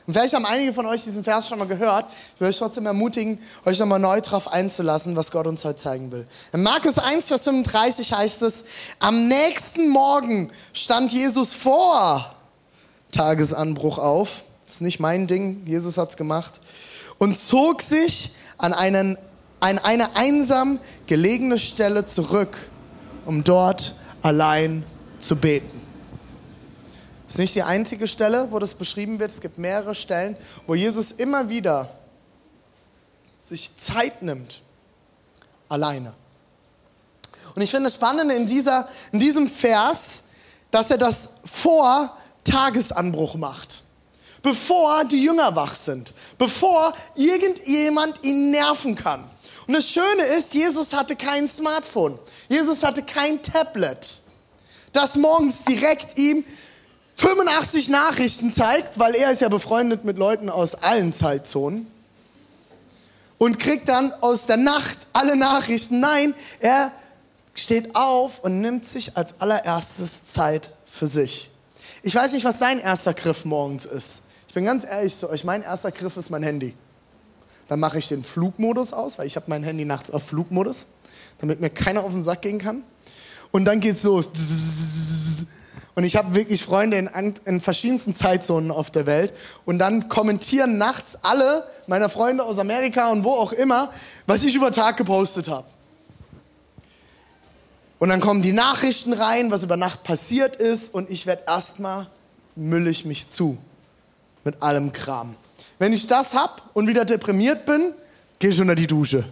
Und 0.06 0.12
vielleicht 0.12 0.34
haben 0.34 0.44
einige 0.44 0.74
von 0.74 0.84
euch 0.84 1.02
diesen 1.04 1.24
Vers 1.24 1.48
schon 1.48 1.58
mal 1.58 1.66
gehört. 1.66 2.10
Ich 2.34 2.40
will 2.40 2.48
euch 2.48 2.58
trotzdem 2.58 2.84
ermutigen, 2.84 3.38
euch 3.64 3.78
nochmal 3.78 3.98
neu 3.98 4.20
darauf 4.20 4.52
einzulassen, 4.52 5.16
was 5.16 5.30
Gott 5.30 5.46
uns 5.46 5.64
heute 5.64 5.76
zeigen 5.78 6.12
will. 6.12 6.26
In 6.52 6.62
Markus 6.62 6.98
1, 6.98 7.28
Vers 7.28 7.44
35 7.44 8.12
heißt 8.12 8.42
es, 8.42 8.64
am 9.00 9.28
nächsten 9.28 9.88
Morgen 9.88 10.50
stand 10.74 11.10
Jesus 11.10 11.54
vor 11.54 12.34
Tagesanbruch 13.12 13.98
auf. 13.98 14.44
Das 14.66 14.76
ist 14.76 14.80
nicht 14.82 15.00
mein 15.00 15.26
Ding, 15.26 15.62
Jesus 15.66 15.96
hat's 15.96 16.18
gemacht. 16.18 16.60
Und 17.16 17.38
zog 17.38 17.80
sich 17.80 18.32
an, 18.58 18.74
einen, 18.74 19.16
an 19.60 19.78
eine 19.78 20.16
einsam 20.16 20.80
gelegene 21.06 21.58
Stelle 21.58 22.04
zurück, 22.04 22.70
um 23.24 23.42
dort 23.42 23.94
allein 24.20 24.84
zu 25.18 25.36
beten. 25.36 25.83
Das 27.34 27.40
ist 27.40 27.46
nicht 27.46 27.56
die 27.56 27.62
einzige 27.64 28.06
Stelle, 28.06 28.46
wo 28.52 28.60
das 28.60 28.76
beschrieben 28.76 29.18
wird. 29.18 29.32
Es 29.32 29.40
gibt 29.40 29.58
mehrere 29.58 29.96
Stellen, 29.96 30.36
wo 30.68 30.76
Jesus 30.76 31.10
immer 31.10 31.48
wieder 31.48 31.90
sich 33.40 33.76
Zeit 33.76 34.22
nimmt, 34.22 34.62
alleine. 35.68 36.14
Und 37.56 37.62
ich 37.62 37.72
finde 37.72 37.88
es 37.88 37.94
spannend 37.94 38.30
in, 38.30 38.46
dieser, 38.46 38.88
in 39.10 39.18
diesem 39.18 39.48
Vers, 39.48 40.26
dass 40.70 40.92
er 40.92 40.98
das 40.98 41.30
vor 41.44 42.16
Tagesanbruch 42.44 43.34
macht. 43.34 43.82
Bevor 44.40 45.04
die 45.04 45.24
Jünger 45.24 45.56
wach 45.56 45.74
sind. 45.74 46.14
Bevor 46.38 46.94
irgendjemand 47.16 48.22
ihn 48.22 48.52
nerven 48.52 48.94
kann. 48.94 49.28
Und 49.66 49.74
das 49.74 49.90
Schöne 49.90 50.22
ist, 50.38 50.54
Jesus 50.54 50.92
hatte 50.92 51.16
kein 51.16 51.48
Smartphone. 51.48 52.16
Jesus 52.48 52.84
hatte 52.84 53.02
kein 53.02 53.42
Tablet, 53.42 54.20
das 54.92 55.16
morgens 55.16 55.64
direkt 55.64 56.16
ihm 56.16 56.44
85 57.16 57.88
Nachrichten 57.88 58.52
zeigt, 58.52 58.98
weil 58.98 59.14
er 59.14 59.30
ist 59.30 59.40
ja 59.40 59.48
befreundet 59.48 60.04
mit 60.04 60.18
Leuten 60.18 60.48
aus 60.48 60.74
allen 60.74 61.12
Zeitzonen 61.12 61.86
und 63.38 63.58
kriegt 63.58 63.88
dann 63.88 64.12
aus 64.20 64.46
der 64.46 64.56
Nacht 64.56 64.98
alle 65.12 65.36
Nachrichten. 65.36 66.00
Nein, 66.00 66.34
er 66.60 66.90
steht 67.54 67.94
auf 67.94 68.40
und 68.40 68.60
nimmt 68.60 68.88
sich 68.88 69.16
als 69.16 69.40
allererstes 69.40 70.26
Zeit 70.26 70.70
für 70.86 71.06
sich. 71.06 71.50
Ich 72.02 72.14
weiß 72.14 72.32
nicht, 72.32 72.44
was 72.44 72.58
dein 72.58 72.80
erster 72.80 73.14
Griff 73.14 73.44
morgens 73.44 73.86
ist. 73.86 74.22
Ich 74.48 74.54
bin 74.54 74.64
ganz 74.64 74.84
ehrlich 74.84 75.16
zu 75.16 75.30
euch, 75.30 75.44
mein 75.44 75.62
erster 75.62 75.90
Griff 75.90 76.16
ist 76.16 76.30
mein 76.30 76.42
Handy. 76.42 76.74
Dann 77.68 77.80
mache 77.80 77.98
ich 77.98 78.08
den 78.08 78.22
Flugmodus 78.24 78.92
aus, 78.92 79.18
weil 79.18 79.26
ich 79.26 79.36
habe 79.36 79.46
mein 79.48 79.62
Handy 79.62 79.84
nachts 79.84 80.10
auf 80.10 80.24
Flugmodus, 80.24 80.88
damit 81.38 81.60
mir 81.60 81.70
keiner 81.70 82.04
auf 82.04 82.12
den 82.12 82.22
Sack 82.22 82.42
gehen 82.42 82.58
kann. 82.58 82.84
Und 83.52 83.64
dann 83.64 83.80
geht's 83.80 84.02
los. 84.02 84.28
Und 85.94 86.02
ich 86.02 86.16
habe 86.16 86.34
wirklich 86.34 86.62
Freunde 86.64 86.96
in, 86.96 87.34
in, 87.44 87.60
verschiedensten 87.60 88.14
Zeitzonen 88.14 88.70
auf 88.72 88.90
der 88.90 89.06
Welt. 89.06 89.32
Und 89.64 89.78
dann 89.78 90.08
kommentieren 90.08 90.76
nachts 90.76 91.16
alle 91.22 91.64
meiner 91.86 92.08
Freunde 92.08 92.42
aus 92.44 92.58
Amerika 92.58 93.10
und 93.10 93.22
wo 93.22 93.30
auch 93.30 93.52
immer, 93.52 93.92
was 94.26 94.42
ich 94.42 94.56
über 94.56 94.72
Tag 94.72 94.96
gepostet 94.96 95.48
habe. 95.48 95.66
Und 98.00 98.08
dann 98.08 98.20
kommen 98.20 98.42
die 98.42 98.52
Nachrichten 98.52 99.12
rein, 99.12 99.52
was 99.52 99.62
über 99.62 99.76
Nacht 99.76 100.02
passiert 100.02 100.56
ist. 100.56 100.92
Und 100.92 101.10
ich 101.10 101.26
werde 101.26 101.44
erstmal 101.46 102.08
müll 102.56 102.88
ich 102.88 103.04
mich 103.04 103.30
zu 103.30 103.56
mit 104.42 104.62
allem 104.62 104.92
Kram. 104.92 105.36
Wenn 105.78 105.92
ich 105.92 106.06
das 106.06 106.34
hab 106.34 106.70
und 106.74 106.88
wieder 106.88 107.04
deprimiert 107.04 107.66
bin, 107.66 107.94
gehe 108.40 108.50
ich 108.50 108.60
unter 108.60 108.74
die 108.74 108.86
Dusche. 108.86 109.24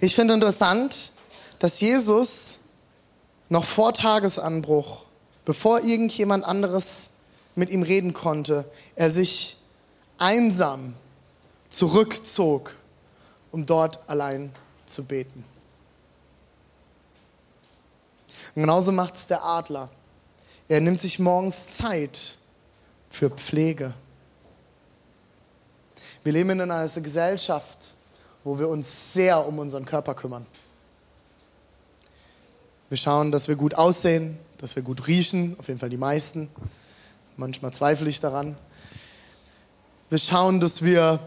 Ich 0.00 0.14
finde 0.14 0.34
interessant, 0.34 1.12
dass 1.58 1.80
Jesus 1.80 2.61
noch 3.48 3.64
vor 3.64 3.92
Tagesanbruch, 3.92 5.06
bevor 5.44 5.80
irgendjemand 5.80 6.44
anderes 6.44 7.10
mit 7.54 7.70
ihm 7.70 7.82
reden 7.82 8.14
konnte, 8.14 8.64
er 8.96 9.10
sich 9.10 9.56
einsam 10.18 10.94
zurückzog, 11.68 12.74
um 13.50 13.66
dort 13.66 14.08
allein 14.08 14.52
zu 14.86 15.04
beten. 15.04 15.44
Und 18.54 18.62
genauso 18.62 18.92
macht 18.92 19.14
es 19.14 19.26
der 19.26 19.44
Adler. 19.44 19.88
Er 20.68 20.80
nimmt 20.80 21.00
sich 21.00 21.18
morgens 21.18 21.76
Zeit 21.76 22.36
für 23.08 23.30
Pflege. 23.30 23.92
Wir 26.22 26.32
leben 26.32 26.50
in 26.50 26.60
einer 26.60 26.88
Gesellschaft, 26.88 27.94
wo 28.44 28.58
wir 28.58 28.68
uns 28.68 29.12
sehr 29.12 29.46
um 29.46 29.58
unseren 29.58 29.84
Körper 29.84 30.14
kümmern. 30.14 30.46
Wir 32.92 32.98
schauen, 32.98 33.32
dass 33.32 33.48
wir 33.48 33.56
gut 33.56 33.74
aussehen, 33.74 34.36
dass 34.58 34.76
wir 34.76 34.82
gut 34.82 35.06
riechen, 35.06 35.56
auf 35.58 35.68
jeden 35.68 35.80
Fall 35.80 35.88
die 35.88 35.96
meisten. 35.96 36.50
Manchmal 37.38 37.72
zweifle 37.72 38.06
ich 38.06 38.20
daran. 38.20 38.54
Wir 40.10 40.18
schauen, 40.18 40.60
dass 40.60 40.82
wir 40.82 41.18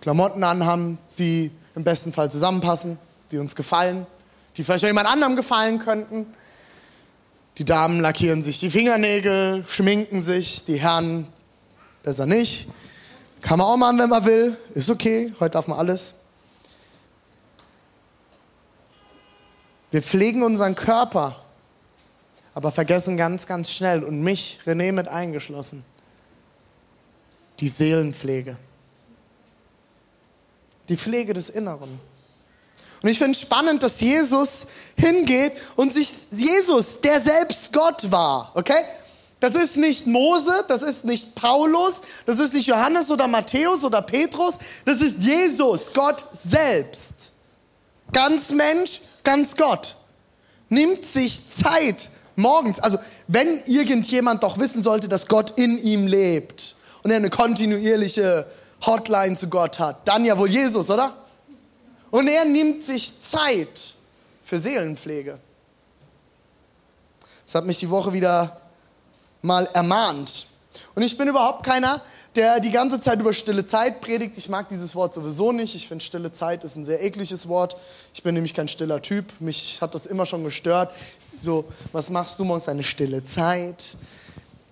Klamotten 0.00 0.42
anhaben, 0.42 0.98
die 1.16 1.52
im 1.76 1.84
besten 1.84 2.12
Fall 2.12 2.32
zusammenpassen, 2.32 2.98
die 3.30 3.38
uns 3.38 3.54
gefallen, 3.54 4.08
die 4.56 4.64
vielleicht 4.64 4.82
auch 4.82 4.88
jemand 4.88 5.06
anderem 5.06 5.36
gefallen 5.36 5.78
könnten. 5.78 6.26
Die 7.58 7.64
Damen 7.64 8.00
lackieren 8.00 8.42
sich 8.42 8.58
die 8.58 8.68
Fingernägel, 8.68 9.64
schminken 9.68 10.18
sich, 10.18 10.64
die 10.64 10.80
Herren 10.80 11.28
besser 12.02 12.26
nicht. 12.26 12.66
Kann 13.40 13.60
man 13.60 13.68
auch 13.68 13.76
machen, 13.76 14.00
wenn 14.00 14.10
man 14.10 14.24
will. 14.24 14.56
Ist 14.74 14.90
okay, 14.90 15.32
heute 15.38 15.52
darf 15.52 15.68
man 15.68 15.78
alles. 15.78 16.14
Wir 19.90 20.02
pflegen 20.02 20.42
unseren 20.42 20.74
Körper, 20.74 21.36
aber 22.54 22.72
vergessen 22.72 23.16
ganz, 23.16 23.46
ganz 23.46 23.70
schnell, 23.70 24.04
und 24.04 24.22
mich, 24.22 24.58
René 24.66 24.92
mit 24.92 25.08
eingeschlossen, 25.08 25.84
die 27.60 27.68
Seelenpflege. 27.68 28.56
Die 30.88 30.96
Pflege 30.96 31.32
des 31.34 31.50
Inneren. 31.50 32.00
Und 33.02 33.08
ich 33.08 33.18
finde 33.18 33.32
es 33.32 33.40
spannend, 33.40 33.82
dass 33.82 34.00
Jesus 34.00 34.68
hingeht 34.96 35.52
und 35.76 35.92
sich, 35.92 36.10
Jesus, 36.32 37.00
der 37.00 37.20
selbst 37.20 37.72
Gott 37.72 38.10
war, 38.10 38.50
okay? 38.54 38.84
Das 39.40 39.54
ist 39.54 39.76
nicht 39.76 40.06
Mose, 40.06 40.64
das 40.66 40.82
ist 40.82 41.04
nicht 41.04 41.36
Paulus, 41.36 42.02
das 42.26 42.40
ist 42.40 42.54
nicht 42.54 42.66
Johannes 42.66 43.10
oder 43.10 43.28
Matthäus 43.28 43.84
oder 43.84 44.02
Petrus, 44.02 44.58
das 44.84 45.00
ist 45.00 45.22
Jesus, 45.22 45.92
Gott 45.92 46.24
selbst. 46.32 47.32
Ganz 48.12 48.50
Mensch, 48.50 49.00
ganz 49.28 49.56
Gott, 49.56 49.96
nimmt 50.70 51.04
sich 51.04 51.50
Zeit 51.50 52.08
morgens. 52.34 52.80
Also 52.80 52.98
wenn 53.26 53.62
irgendjemand 53.66 54.42
doch 54.42 54.56
wissen 54.56 54.82
sollte, 54.82 55.06
dass 55.06 55.26
Gott 55.26 55.58
in 55.58 55.76
ihm 55.82 56.06
lebt 56.06 56.74
und 57.02 57.10
er 57.10 57.18
eine 57.18 57.28
kontinuierliche 57.28 58.46
Hotline 58.86 59.36
zu 59.36 59.48
Gott 59.50 59.78
hat, 59.80 60.08
dann 60.08 60.24
ja 60.24 60.38
wohl 60.38 60.48
Jesus, 60.48 60.88
oder? 60.88 61.14
Und 62.10 62.26
er 62.26 62.46
nimmt 62.46 62.82
sich 62.82 63.20
Zeit 63.20 63.96
für 64.42 64.58
Seelenpflege. 64.58 65.38
Das 67.44 67.54
hat 67.54 67.66
mich 67.66 67.80
die 67.80 67.90
Woche 67.90 68.14
wieder 68.14 68.62
mal 69.42 69.68
ermahnt. 69.74 70.46
Und 70.94 71.02
ich 71.02 71.18
bin 71.18 71.28
überhaupt 71.28 71.66
keiner, 71.66 72.00
der 72.38 72.60
die 72.60 72.70
ganze 72.70 73.00
Zeit 73.00 73.20
über 73.20 73.32
stille 73.32 73.66
Zeit 73.66 74.00
predigt. 74.00 74.38
Ich 74.38 74.48
mag 74.48 74.68
dieses 74.68 74.94
Wort 74.94 75.12
sowieso 75.12 75.50
nicht. 75.50 75.74
Ich 75.74 75.88
finde, 75.88 76.04
stille 76.04 76.30
Zeit 76.30 76.62
ist 76.62 76.76
ein 76.76 76.84
sehr 76.84 77.04
ekliges 77.04 77.48
Wort. 77.48 77.76
Ich 78.14 78.22
bin 78.22 78.34
nämlich 78.34 78.54
kein 78.54 78.68
stiller 78.68 79.02
Typ. 79.02 79.26
Mich 79.40 79.82
hat 79.82 79.94
das 79.94 80.06
immer 80.06 80.24
schon 80.24 80.44
gestört. 80.44 80.94
So, 81.42 81.64
was 81.92 82.10
machst 82.10 82.38
du 82.38 82.44
morgens? 82.44 82.64
Deine 82.64 82.84
stille 82.84 83.24
Zeit. 83.24 83.96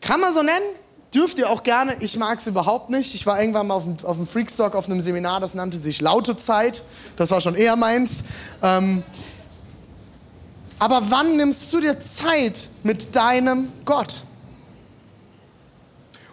Kann 0.01 0.21
man 0.21 0.33
so 0.33 0.43
nennen? 0.43 0.65
Dürft 1.13 1.39
ihr 1.39 1.51
auch 1.51 1.65
gerne. 1.65 1.97
Ich 1.99 2.17
mag 2.17 2.39
es 2.39 2.47
überhaupt 2.47 2.89
nicht. 2.89 3.15
Ich 3.15 3.27
war 3.27 3.41
irgendwann 3.41 3.67
mal 3.67 3.75
auf 3.75 3.85
dem, 3.85 3.97
auf 4.05 4.17
dem 4.17 4.29
Freakstock 4.29 4.77
auf 4.77 4.87
einem 4.87 5.01
Seminar, 5.01 5.41
das 5.41 5.55
nannte 5.55 5.77
sich 5.77 6.01
Laute 6.01 6.37
Zeit. 6.37 6.85
Das 7.17 7.33
war 7.33 7.41
schon 7.41 7.57
eher 7.57 7.75
meins. 7.75 8.23
Ähm, 8.63 9.03
aber 10.79 11.03
wann 11.09 11.37
nimmst 11.37 11.73
du 11.73 11.81
dir 11.81 11.99
Zeit 11.99 12.69
mit 12.85 13.17
deinem 13.17 13.73
Gott? 13.85 14.23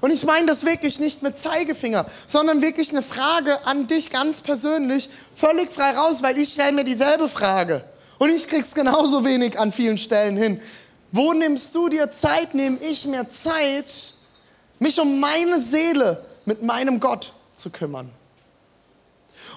Und 0.03 0.11
ich 0.11 0.25
meine 0.25 0.47
das 0.47 0.65
wirklich 0.65 0.99
nicht 0.99 1.23
mit 1.23 1.37
Zeigefinger, 1.37 2.05
sondern 2.27 2.61
wirklich 2.61 2.89
eine 2.89 3.01
Frage 3.01 3.65
an 3.65 3.87
dich 3.87 4.09
ganz 4.09 4.41
persönlich, 4.41 5.09
völlig 5.33 5.71
frei 5.71 5.91
raus, 5.91 6.21
weil 6.21 6.37
ich 6.37 6.51
stelle 6.51 6.73
mir 6.73 6.83
dieselbe 6.83 7.29
Frage. 7.29 7.85
Und 8.19 8.29
ich 8.29 8.49
krieg's 8.49 8.73
genauso 8.75 9.23
wenig 9.23 9.57
an 9.57 9.71
vielen 9.71 9.97
Stellen 9.97 10.35
hin. 10.35 10.59
Wo 11.13 11.31
nimmst 11.31 11.73
du 11.73 11.87
dir 11.87 12.11
Zeit, 12.11 12.53
nehme 12.53 12.79
ich 12.81 13.05
mir 13.05 13.29
Zeit, 13.29 14.15
mich 14.77 14.99
um 14.99 15.21
meine 15.21 15.57
Seele 15.61 16.25
mit 16.43 16.61
meinem 16.63 16.99
Gott 16.99 17.31
zu 17.55 17.69
kümmern? 17.69 18.11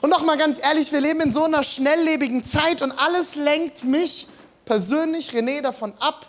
Und 0.01 0.11
noch 0.11 0.23
mal 0.23 0.39
ganz 0.39 0.61
ehrlich, 0.63 0.93
wir 0.93 1.01
leben 1.01 1.23
in 1.23 1.33
so 1.33 1.43
einer 1.43 1.65
schnelllebigen 1.65 2.45
Zeit 2.45 2.83
und 2.83 2.93
alles 2.93 3.35
lenkt 3.35 3.83
mich 3.83 4.29
persönlich, 4.65 5.31
René, 5.31 5.61
davon 5.61 5.93
ab, 5.99 6.25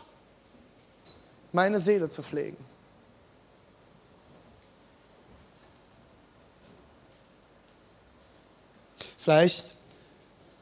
meine 1.52 1.80
Seele 1.80 2.10
zu 2.10 2.24
pflegen. 2.24 2.67
Vielleicht 9.28 9.76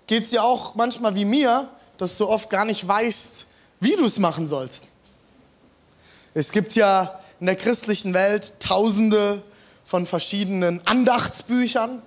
geht 0.07 0.23
es 0.23 0.31
dir 0.31 0.43
auch 0.43 0.73
manchmal 0.73 1.13
wie 1.13 1.23
mir, 1.23 1.69
dass 1.99 2.17
du 2.17 2.27
oft 2.27 2.49
gar 2.49 2.65
nicht 2.65 2.87
weißt, 2.87 3.45
wie 3.79 3.95
du 3.95 4.05
es 4.05 4.17
machen 4.17 4.47
sollst. 4.47 4.85
Es 6.33 6.51
gibt 6.51 6.73
ja 6.73 7.19
in 7.39 7.45
der 7.45 7.57
christlichen 7.57 8.15
Welt 8.15 8.53
tausende 8.59 9.43
von 9.85 10.07
verschiedenen 10.07 10.81
Andachtsbüchern. 10.87 12.01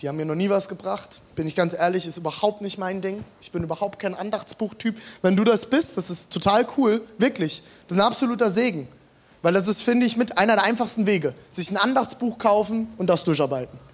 Die 0.00 0.08
haben 0.08 0.14
mir 0.14 0.26
noch 0.26 0.36
nie 0.36 0.48
was 0.48 0.68
gebracht. 0.68 1.22
Bin 1.34 1.48
ich 1.48 1.56
ganz 1.56 1.74
ehrlich, 1.74 2.06
ist 2.06 2.16
überhaupt 2.16 2.60
nicht 2.60 2.78
mein 2.78 3.00
Ding. 3.00 3.24
Ich 3.40 3.50
bin 3.50 3.64
überhaupt 3.64 3.98
kein 3.98 4.14
Andachtsbuchtyp. 4.14 4.96
Wenn 5.22 5.34
du 5.34 5.42
das 5.42 5.68
bist, 5.68 5.96
das 5.96 6.08
ist 6.08 6.32
total 6.32 6.64
cool, 6.76 7.04
wirklich. 7.18 7.64
Das 7.88 7.96
ist 7.96 8.00
ein 8.00 8.06
absoluter 8.06 8.48
Segen. 8.48 8.86
Weil 9.42 9.54
das 9.54 9.66
ist, 9.66 9.82
finde 9.82 10.06
ich, 10.06 10.16
mit 10.16 10.38
einer 10.38 10.54
der 10.54 10.62
einfachsten 10.62 11.04
Wege. 11.06 11.34
Sich 11.50 11.68
ein 11.68 11.76
Andachtsbuch 11.76 12.38
kaufen 12.38 12.86
und 12.96 13.08
das 13.08 13.24
durcharbeiten. 13.24 13.87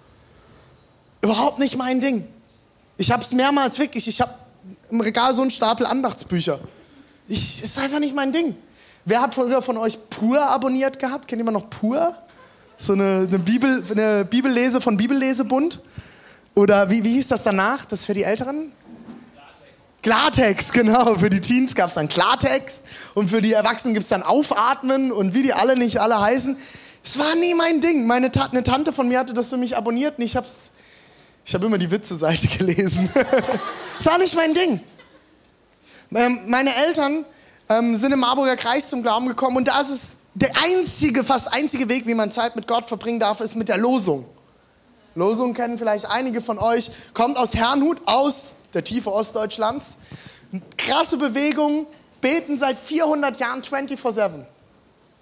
Überhaupt 1.25 1.57
nicht 1.57 1.75
mein 1.75 1.99
Ding. 1.99 2.23
Ich 2.97 3.11
habe 3.11 3.23
es 3.23 3.31
mehrmals 3.31 3.79
wirklich. 3.79 4.07
Ich 4.07 4.21
habe 4.21 4.31
im 4.91 5.01
Regal 5.01 5.33
so 5.33 5.41
einen 5.41 5.49
Stapel 5.49 5.87
Andachtsbücher. 5.87 6.59
Ich, 7.27 7.63
ist 7.63 7.79
einfach 7.79 7.97
nicht 7.97 8.13
mein 8.13 8.31
Ding. 8.31 8.55
Wer 9.05 9.21
hat 9.21 9.33
früher 9.33 9.63
von 9.63 9.75
euch 9.77 9.97
Pur 10.11 10.39
abonniert 10.39 10.99
gehabt? 10.99 11.27
Kennt 11.27 11.39
jemand 11.39 11.57
noch 11.57 11.67
Pur? 11.71 12.15
So 12.77 12.93
eine, 12.93 13.25
eine, 13.27 13.39
Bibel, 13.39 13.83
eine 13.89 14.23
Bibellese 14.23 14.79
von 14.81 14.97
Bibellesebund? 14.97 15.81
Oder 16.53 16.91
wie, 16.91 17.03
wie 17.03 17.13
hieß 17.13 17.29
das 17.29 17.41
danach? 17.41 17.85
Das 17.85 18.05
für 18.05 18.13
die 18.13 18.21
Älteren? 18.21 18.71
Klartext, 20.03 20.73
genau. 20.73 21.17
Für 21.17 21.31
die 21.31 21.41
Teens 21.41 21.73
gab 21.73 21.87
es 21.87 21.95
dann 21.95 22.07
Klartext 22.07 22.83
und 23.15 23.31
für 23.31 23.41
die 23.41 23.53
Erwachsenen 23.53 23.95
gibt 23.95 24.03
es 24.03 24.09
dann 24.09 24.21
Aufatmen 24.21 25.11
und 25.11 25.33
wie 25.33 25.41
die 25.41 25.53
alle 25.53 25.75
nicht 25.75 25.99
alle 25.99 26.21
heißen. 26.21 26.55
Es 27.03 27.17
war 27.17 27.33
nie 27.33 27.55
mein 27.55 27.81
Ding. 27.81 28.05
Meine 28.05 28.31
Ta 28.31 28.45
eine 28.51 28.61
Tante 28.61 28.93
von 28.93 29.07
mir 29.07 29.17
hatte 29.17 29.33
das 29.33 29.49
für 29.49 29.57
mich 29.57 29.75
abonniert 29.75 30.19
und 30.19 30.23
ich 30.23 30.35
habe 30.35 30.45
es 30.45 30.71
ich 31.45 31.53
habe 31.53 31.65
immer 31.65 31.77
die 31.77 31.89
Witze-Seite 31.89 32.47
gelesen. 32.57 33.09
das 33.13 34.05
war 34.05 34.17
nicht 34.17 34.35
mein 34.35 34.53
Ding. 34.53 34.79
Ähm, 36.13 36.41
meine 36.47 36.73
Eltern 36.75 37.25
ähm, 37.69 37.95
sind 37.95 38.11
im 38.11 38.19
Marburger 38.19 38.55
Kreis 38.55 38.89
zum 38.89 39.01
Glauben 39.03 39.27
gekommen 39.27 39.57
und 39.57 39.67
da 39.67 39.79
ist 39.81 39.89
es 39.89 40.17
der 40.33 40.51
einzige, 40.63 41.23
fast 41.23 41.53
einzige 41.53 41.87
Weg, 41.87 42.05
wie 42.07 42.13
man 42.13 42.31
Zeit 42.31 42.55
mit 42.55 42.67
Gott 42.67 42.85
verbringen 42.85 43.19
darf, 43.19 43.39
ist 43.41 43.55
mit 43.55 43.69
der 43.69 43.77
Losung. 43.77 44.25
Losung 45.15 45.53
kennen 45.53 45.77
vielleicht 45.79 46.05
einige 46.07 46.41
von 46.41 46.59
euch, 46.59 46.91
kommt 47.13 47.37
aus 47.37 47.55
Herrnhut, 47.55 47.99
aus 48.05 48.55
der 48.73 48.83
Tiefe 48.83 49.13
Ostdeutschlands. 49.13 49.97
Krasse 50.77 51.17
Bewegung, 51.17 51.87
beten 52.19 52.57
seit 52.57 52.77
400 52.77 53.39
Jahren 53.39 53.61
24-7. 53.61 54.45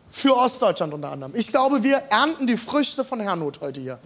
Für 0.09 0.35
Ostdeutschland 0.35 0.93
unter 0.93 1.11
anderem. 1.11 1.33
Ich 1.35 1.47
glaube, 1.47 1.83
wir 1.83 1.97
ernten 2.09 2.47
die 2.47 2.57
Früchte 2.57 3.03
von 3.03 3.19
Herrnhut 3.19 3.61
heute 3.61 3.81
hier. 3.81 3.99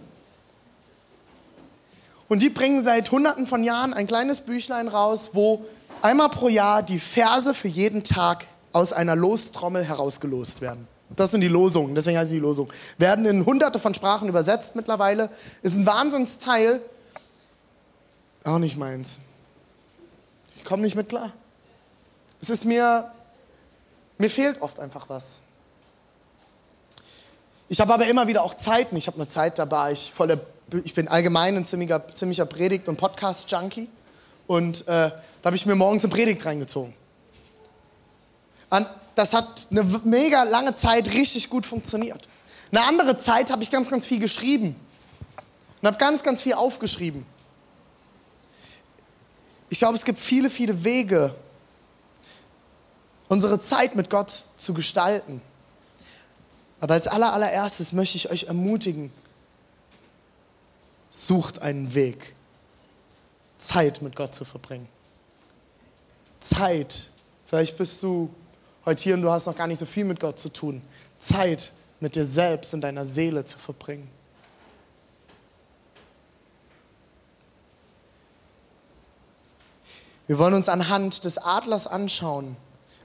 Und 2.28 2.42
die 2.42 2.50
bringen 2.50 2.82
seit 2.82 3.10
hunderten 3.10 3.46
von 3.46 3.64
Jahren 3.64 3.94
ein 3.94 4.06
kleines 4.06 4.42
Büchlein 4.42 4.88
raus, 4.88 5.30
wo 5.32 5.64
einmal 6.02 6.28
pro 6.28 6.48
Jahr 6.48 6.82
die 6.82 7.00
Verse 7.00 7.54
für 7.54 7.68
jeden 7.68 8.04
Tag 8.04 8.46
aus 8.72 8.92
einer 8.92 9.16
Lostrommel 9.16 9.84
herausgelost 9.84 10.60
werden. 10.60 10.86
Das 11.16 11.30
sind 11.30 11.40
die 11.40 11.48
Losungen, 11.48 11.94
deswegen 11.94 12.18
heißen 12.18 12.34
die 12.34 12.40
Losungen. 12.40 12.70
Werden 12.98 13.24
in 13.24 13.46
hunderte 13.46 13.78
von 13.78 13.94
Sprachen 13.94 14.28
übersetzt 14.28 14.76
mittlerweile. 14.76 15.30
Ist 15.62 15.74
ein 15.74 15.86
Wahnsinnsteil. 15.86 16.82
Auch 18.44 18.58
nicht 18.58 18.76
meins. 18.76 19.20
Ich 20.56 20.64
komme 20.64 20.82
nicht 20.82 20.96
mit 20.96 21.08
klar. 21.08 21.32
Es 22.42 22.50
ist 22.50 22.66
mir, 22.66 23.10
mir 24.18 24.28
fehlt 24.28 24.60
oft 24.60 24.78
einfach 24.80 25.08
was. 25.08 25.40
Ich 27.70 27.80
habe 27.80 27.92
aber 27.94 28.06
immer 28.06 28.26
wieder 28.26 28.42
auch 28.42 28.54
Zeiten. 28.54 28.96
Ich 28.96 29.06
habe 29.06 29.16
eine 29.16 29.28
Zeit, 29.28 29.58
da 29.58 29.70
war 29.70 29.90
ich 29.90 30.12
voller 30.14 30.38
ich 30.84 30.94
bin 30.94 31.08
allgemein 31.08 31.56
ein 31.56 31.64
ziemlicher, 31.64 32.14
ziemlicher 32.14 32.46
Predigt- 32.46 32.88
und 32.88 32.96
Podcast-Junkie. 32.96 33.88
Und 34.46 34.82
äh, 34.82 34.84
da 34.86 35.12
habe 35.44 35.56
ich 35.56 35.66
mir 35.66 35.74
morgens 35.74 36.04
eine 36.04 36.12
Predigt 36.12 36.44
reingezogen. 36.44 36.94
Und 38.70 38.86
das 39.14 39.32
hat 39.32 39.66
eine 39.70 39.82
mega 40.04 40.44
lange 40.44 40.74
Zeit 40.74 41.12
richtig 41.12 41.48
gut 41.48 41.64
funktioniert. 41.66 42.28
Eine 42.70 42.84
andere 42.84 43.18
Zeit 43.18 43.50
habe 43.50 43.62
ich 43.62 43.70
ganz, 43.70 43.90
ganz 43.90 44.06
viel 44.06 44.20
geschrieben. 44.20 44.76
Und 45.80 45.86
habe 45.86 45.98
ganz, 45.98 46.22
ganz 46.22 46.42
viel 46.42 46.54
aufgeschrieben. 46.54 47.24
Ich 49.70 49.78
glaube, 49.78 49.94
es 49.94 50.04
gibt 50.04 50.18
viele, 50.18 50.50
viele 50.50 50.84
Wege, 50.84 51.34
unsere 53.28 53.60
Zeit 53.60 53.94
mit 53.94 54.10
Gott 54.10 54.30
zu 54.30 54.74
gestalten. 54.74 55.40
Aber 56.80 56.94
als 56.94 57.06
allererstes 57.06 57.92
möchte 57.92 58.16
ich 58.16 58.30
euch 58.30 58.44
ermutigen, 58.44 59.12
sucht 61.08 61.62
einen 61.62 61.94
Weg, 61.94 62.34
Zeit 63.56 64.02
mit 64.02 64.16
Gott 64.16 64.34
zu 64.34 64.44
verbringen. 64.44 64.88
Zeit. 66.40 67.10
Vielleicht 67.46 67.76
bist 67.76 68.02
du 68.02 68.30
heute 68.84 69.02
hier 69.02 69.14
und 69.14 69.22
du 69.22 69.30
hast 69.30 69.46
noch 69.46 69.56
gar 69.56 69.66
nicht 69.66 69.78
so 69.78 69.86
viel 69.86 70.04
mit 70.04 70.20
Gott 70.20 70.38
zu 70.38 70.52
tun. 70.52 70.82
Zeit 71.18 71.72
mit 72.00 72.14
dir 72.14 72.24
selbst 72.24 72.74
und 72.74 72.80
deiner 72.82 73.04
Seele 73.04 73.44
zu 73.44 73.58
verbringen. 73.58 74.08
Wir 80.26 80.38
wollen 80.38 80.54
uns 80.54 80.68
anhand 80.68 81.24
des 81.24 81.38
Adlers 81.38 81.86
anschauen, 81.86 82.56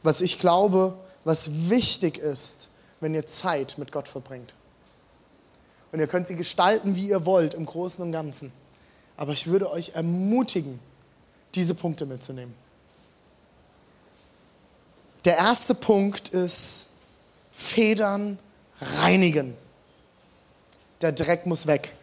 was 0.04 0.20
ich 0.20 0.40
glaube, 0.40 0.94
was 1.24 1.70
wichtig 1.70 2.18
ist, 2.18 2.68
wenn 3.00 3.16
ihr 3.16 3.26
Zeit 3.26 3.78
mit 3.78 3.94
Gott 3.94 4.10
verbringt. 4.10 4.54
Und 5.94 6.00
ihr 6.00 6.08
könnt 6.08 6.26
sie 6.26 6.36
gestalten, 6.36 6.96
wie 6.96 7.08
ihr 7.10 7.24
wollt, 7.28 7.54
im 7.54 7.68
Großen 7.68 8.04
und 8.04 8.12
Ganzen. 8.12 8.52
Aber 9.16 9.32
ich 9.32 9.46
würde 9.46 9.70
euch 9.72 9.90
ermutigen, 9.90 10.80
diese 11.54 11.76
Punkte 11.76 12.08
mitzunehmen. 12.08 12.56
Der 15.24 15.38
erste 15.38 15.76
Punkt 15.76 16.30
ist 16.30 16.88
Federn 17.52 18.40
reinigen. 18.82 19.56
Der 21.02 21.12
Dreck 21.12 21.46
muss 21.46 21.68
weg. 21.68 21.94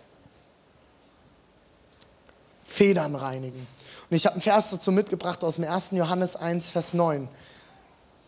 Federn 2.63 3.17
reinigen. 3.17 3.67
Und 4.09 4.17
ich 4.17 4.25
habe 4.25 4.35
einen 4.35 4.43
Vers 4.43 4.71
dazu 4.71 4.93
mitgebracht 4.93 5.43
aus 5.43 5.57
dem 5.57 5.65
1. 5.65 5.91
Johannes 5.93 6.37
1, 6.37 6.71
Vers 6.71 6.95
9. 6.95 7.29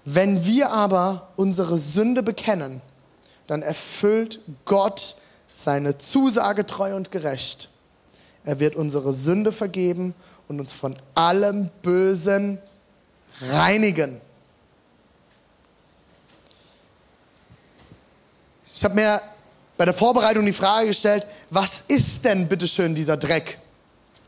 Wenn 0.04 0.44
wir 0.44 0.70
aber 0.70 1.28
unsere 1.36 1.78
Sünde 1.78 2.24
bekennen, 2.24 2.82
dann 3.46 3.62
erfüllt 3.62 4.40
Gott 4.64 5.21
seine 5.64 5.98
Zusage 5.98 6.66
treu 6.66 6.94
und 6.96 7.10
gerecht. 7.10 7.68
Er 8.44 8.60
wird 8.60 8.74
unsere 8.74 9.12
Sünde 9.12 9.52
vergeben 9.52 10.14
und 10.48 10.60
uns 10.60 10.72
von 10.72 10.96
allem 11.14 11.70
Bösen 11.82 12.58
reinigen. 13.40 14.20
Ich 18.64 18.84
habe 18.84 18.94
mir 18.94 19.20
bei 19.76 19.84
der 19.84 19.94
Vorbereitung 19.94 20.46
die 20.46 20.52
Frage 20.52 20.88
gestellt, 20.88 21.26
was 21.50 21.82
ist 21.88 22.24
denn 22.24 22.48
bitteschön 22.48 22.94
dieser 22.94 23.16
Dreck, 23.16 23.58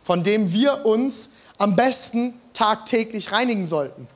von 0.02 0.22
dem 0.22 0.52
wir 0.52 0.84
uns 0.84 1.30
am 1.58 1.74
besten 1.76 2.34
tagtäglich 2.52 3.32
reinigen 3.32 3.66
sollten? 3.66 4.06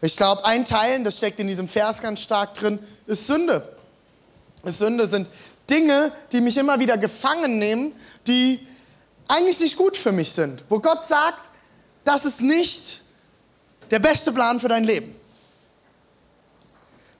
Ich 0.00 0.16
glaube, 0.16 0.44
ein 0.44 0.64
Teil, 0.64 1.02
das 1.02 1.16
steckt 1.16 1.40
in 1.40 1.46
diesem 1.46 1.68
Vers 1.68 2.02
ganz 2.02 2.20
stark 2.20 2.54
drin, 2.54 2.78
ist 3.06 3.26
Sünde. 3.26 3.73
Sünde 4.72 5.06
sind 5.06 5.28
Dinge, 5.68 6.12
die 6.32 6.40
mich 6.40 6.56
immer 6.56 6.78
wieder 6.80 6.96
gefangen 6.96 7.58
nehmen, 7.58 7.92
die 8.26 8.66
eigentlich 9.28 9.60
nicht 9.60 9.76
gut 9.76 9.96
für 9.96 10.12
mich 10.12 10.32
sind. 10.32 10.64
Wo 10.68 10.78
Gott 10.78 11.06
sagt, 11.06 11.50
das 12.04 12.24
ist 12.24 12.40
nicht 12.40 13.02
der 13.90 13.98
beste 13.98 14.32
Plan 14.32 14.60
für 14.60 14.68
dein 14.68 14.84
Leben. 14.84 15.14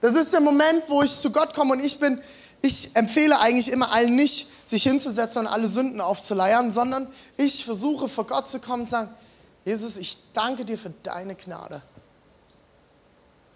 Das 0.01 0.15
ist 0.15 0.33
der 0.33 0.41
Moment, 0.41 0.83
wo 0.87 1.01
ich 1.01 1.15
zu 1.15 1.31
Gott 1.31 1.53
komme 1.55 1.73
und 1.73 1.83
ich 1.83 1.99
bin, 1.99 2.21
ich 2.61 2.95
empfehle 2.95 3.39
eigentlich 3.39 3.71
immer 3.71 3.91
allen 3.91 4.15
nicht, 4.15 4.47
sich 4.67 4.83
hinzusetzen 4.83 5.41
und 5.41 5.47
alle 5.47 5.67
Sünden 5.67 6.01
aufzuleiern, 6.01 6.71
sondern 6.71 7.07
ich 7.37 7.65
versuche 7.65 8.07
vor 8.07 8.27
Gott 8.27 8.47
zu 8.47 8.59
kommen 8.59 8.81
und 8.81 8.87
zu 8.87 8.91
sagen, 8.91 9.09
Jesus, 9.63 9.97
ich 9.97 10.17
danke 10.33 10.65
dir 10.65 10.77
für 10.77 10.91
deine 11.01 11.35
Gnade. 11.35 11.81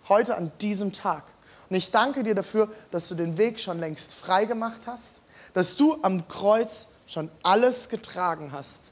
Heute 0.08 0.36
an 0.36 0.52
diesem 0.60 0.92
Tag. 0.92 1.24
Und 1.70 1.76
ich 1.76 1.92
danke 1.92 2.24
dir 2.24 2.36
dafür, 2.36 2.70
dass 2.92 3.08
du 3.08 3.16
den 3.16 3.38
Weg 3.38 3.60
schon 3.60 3.80
längst 3.80 4.16
frei 4.16 4.46
gemacht 4.46 4.88
hast, 4.88 5.22
dass 5.54 5.76
du 5.76 6.02
am 6.02 6.28
Kreuz 6.28 6.88
schon 7.06 7.30
alles 7.44 7.90
getragen 7.90 8.52
hast, 8.52 8.92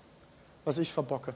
was 0.65 0.77
ich 0.77 0.93
verbocke. 0.93 1.35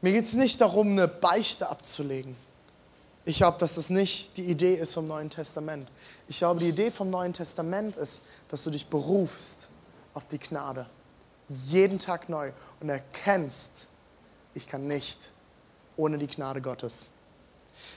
Mir 0.00 0.12
geht 0.12 0.26
es 0.26 0.34
nicht 0.34 0.60
darum, 0.60 0.90
eine 0.90 1.08
Beichte 1.08 1.68
abzulegen. 1.68 2.36
Ich 3.24 3.38
glaube, 3.38 3.58
dass 3.58 3.74
das 3.74 3.90
nicht 3.90 4.36
die 4.36 4.44
Idee 4.44 4.74
ist 4.74 4.94
vom 4.94 5.06
Neuen 5.06 5.28
Testament. 5.28 5.88
Ich 6.28 6.38
glaube, 6.38 6.60
die 6.60 6.68
Idee 6.68 6.90
vom 6.90 7.10
Neuen 7.10 7.32
Testament 7.32 7.96
ist, 7.96 8.22
dass 8.48 8.62
du 8.64 8.70
dich 8.70 8.86
berufst 8.86 9.68
auf 10.14 10.28
die 10.28 10.38
Gnade. 10.38 10.88
Jeden 11.48 11.98
Tag 11.98 12.28
neu 12.28 12.52
und 12.80 12.88
erkennst, 12.88 13.86
ich 14.54 14.66
kann 14.66 14.86
nicht 14.86 15.32
ohne 15.96 16.18
die 16.18 16.28
Gnade 16.28 16.62
Gottes. 16.62 17.10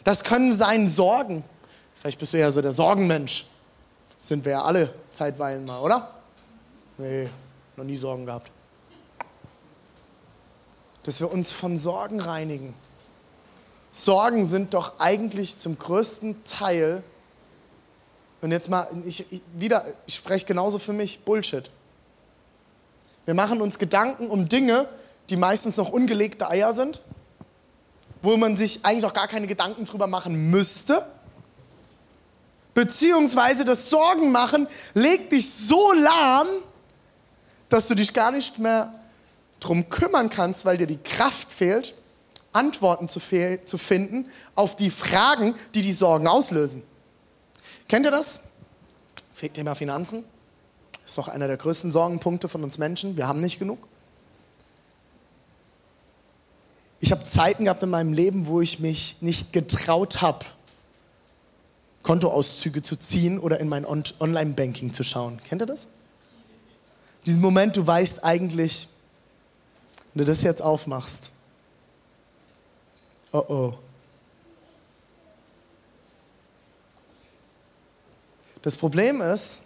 Das 0.03 0.23
können 0.23 0.53
sein 0.53 0.87
Sorgen. 0.87 1.43
Vielleicht 1.99 2.19
bist 2.19 2.33
du 2.33 2.39
ja 2.39 2.49
so 2.51 2.61
der 2.61 2.73
Sorgenmensch. 2.73 3.47
Sind 4.21 4.45
wir 4.45 4.53
ja 4.53 4.63
alle 4.63 4.93
zeitweilen 5.11 5.65
mal, 5.65 5.79
oder? 5.79 6.09
Nee, 6.97 7.27
noch 7.75 7.83
nie 7.83 7.97
Sorgen 7.97 8.25
gehabt 8.25 8.51
dass 11.03 11.19
wir 11.19 11.31
uns 11.31 11.51
von 11.51 11.77
Sorgen 11.77 12.19
reinigen. 12.19 12.73
Sorgen 13.91 14.45
sind 14.45 14.73
doch 14.73 14.99
eigentlich 14.99 15.57
zum 15.57 15.77
größten 15.77 16.43
Teil, 16.43 17.03
und 18.41 18.51
jetzt 18.51 18.69
mal, 18.69 18.87
ich, 19.05 19.31
ich, 19.31 19.41
wieder, 19.53 19.85
ich 20.07 20.15
spreche 20.15 20.45
genauso 20.45 20.79
für 20.79 20.93
mich, 20.93 21.19
Bullshit. 21.19 21.69
Wir 23.25 23.35
machen 23.35 23.61
uns 23.61 23.77
Gedanken 23.77 24.29
um 24.29 24.49
Dinge, 24.49 24.87
die 25.29 25.37
meistens 25.37 25.77
noch 25.77 25.89
ungelegte 25.89 26.49
Eier 26.49 26.73
sind, 26.73 27.01
wo 28.21 28.37
man 28.37 28.55
sich 28.55 28.79
eigentlich 28.83 29.05
auch 29.05 29.13
gar 29.13 29.27
keine 29.27 29.47
Gedanken 29.47 29.85
drüber 29.85 30.07
machen 30.07 30.49
müsste. 30.49 31.05
Beziehungsweise 32.73 33.65
das 33.65 33.89
Sorgen 33.89 34.31
machen 34.31 34.67
legt 34.93 35.31
dich 35.31 35.51
so 35.51 35.93
lahm, 35.93 36.47
dass 37.69 37.87
du 37.87 37.95
dich 37.95 38.13
gar 38.13 38.31
nicht 38.31 38.59
mehr 38.59 38.93
drum 39.59 39.89
kümmern 39.89 40.29
kannst, 40.29 40.65
weil 40.65 40.77
dir 40.77 40.87
die 40.87 40.97
Kraft 40.97 41.51
fehlt, 41.51 41.93
Antworten 42.53 43.07
zu, 43.07 43.19
zu 43.65 43.77
finden 43.77 44.29
auf 44.55 44.75
die 44.75 44.89
Fragen, 44.89 45.55
die 45.73 45.81
die 45.81 45.93
Sorgen 45.93 46.27
auslösen. 46.27 46.83
Kennt 47.87 48.05
ihr 48.05 48.11
das? 48.11 48.45
Thema 49.49 49.73
Finanzen. 49.73 50.23
Ist 51.05 51.17
doch 51.17 51.27
einer 51.27 51.47
der 51.47 51.57
größten 51.57 51.91
Sorgenpunkte 51.91 52.47
von 52.47 52.63
uns 52.63 52.77
Menschen. 52.77 53.17
Wir 53.17 53.27
haben 53.27 53.39
nicht 53.39 53.57
genug. 53.57 53.87
Ich 57.03 57.11
habe 57.11 57.23
Zeiten 57.23 57.65
gehabt 57.65 57.81
in 57.81 57.89
meinem 57.89 58.13
Leben, 58.13 58.45
wo 58.45 58.61
ich 58.61 58.79
mich 58.79 59.17
nicht 59.21 59.51
getraut 59.51 60.21
habe, 60.21 60.45
Kontoauszüge 62.03 62.83
zu 62.83 62.95
ziehen 62.95 63.39
oder 63.39 63.59
in 63.59 63.67
mein 63.67 63.85
Online-Banking 63.85 64.93
zu 64.93 65.03
schauen. 65.03 65.41
Kennt 65.49 65.63
ihr 65.63 65.65
das? 65.65 65.87
Diesen 67.25 67.41
Moment, 67.41 67.75
du 67.75 67.85
weißt 67.85 68.23
eigentlich, 68.23 68.87
wenn 70.13 70.25
du 70.25 70.31
das 70.31 70.43
jetzt 70.43 70.61
aufmachst, 70.61 71.31
oh 73.31 73.43
oh. 73.47 73.73
Das 78.61 78.77
Problem 78.77 79.21
ist, 79.21 79.63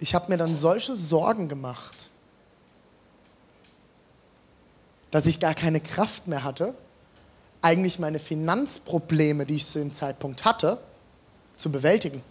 ich 0.00 0.14
habe 0.14 0.30
mir 0.30 0.38
dann 0.38 0.54
solche 0.54 0.96
Sorgen 0.96 1.48
gemacht, 1.48 1.97
dass 5.10 5.26
ich 5.26 5.40
gar 5.40 5.54
keine 5.54 5.80
Kraft 5.80 6.26
mehr 6.26 6.44
hatte, 6.44 6.74
eigentlich 7.62 7.98
meine 7.98 8.18
Finanzprobleme, 8.18 9.46
die 9.46 9.56
ich 9.56 9.66
zu 9.66 9.78
dem 9.78 9.92
Zeitpunkt 9.92 10.44
hatte, 10.44 10.78
zu 11.56 11.72
bewältigen. 11.72 12.22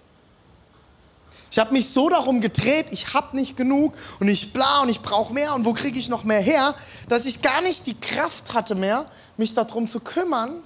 Ich 1.49 1.59
habe 1.59 1.73
mich 1.73 1.89
so 1.89 2.09
darum 2.09 2.41
gedreht, 2.41 2.87
ich 2.91 3.13
habe 3.13 3.35
nicht 3.35 3.55
genug 3.55 3.93
und 4.19 4.27
ich 4.27 4.51
bla 4.53 4.81
und 4.81 4.89
ich 4.89 5.01
brauche 5.01 5.33
mehr 5.33 5.53
und 5.55 5.65
wo 5.65 5.73
kriege 5.73 5.97
ich 5.97 6.09
noch 6.09 6.23
mehr 6.23 6.41
her, 6.41 6.75
dass 7.07 7.25
ich 7.25 7.41
gar 7.41 7.61
nicht 7.61 7.85
die 7.87 7.97
Kraft 7.99 8.53
hatte 8.53 8.75
mehr, 8.75 9.05
mich 9.37 9.53
darum 9.53 9.87
zu 9.87 10.01
kümmern, 10.01 10.61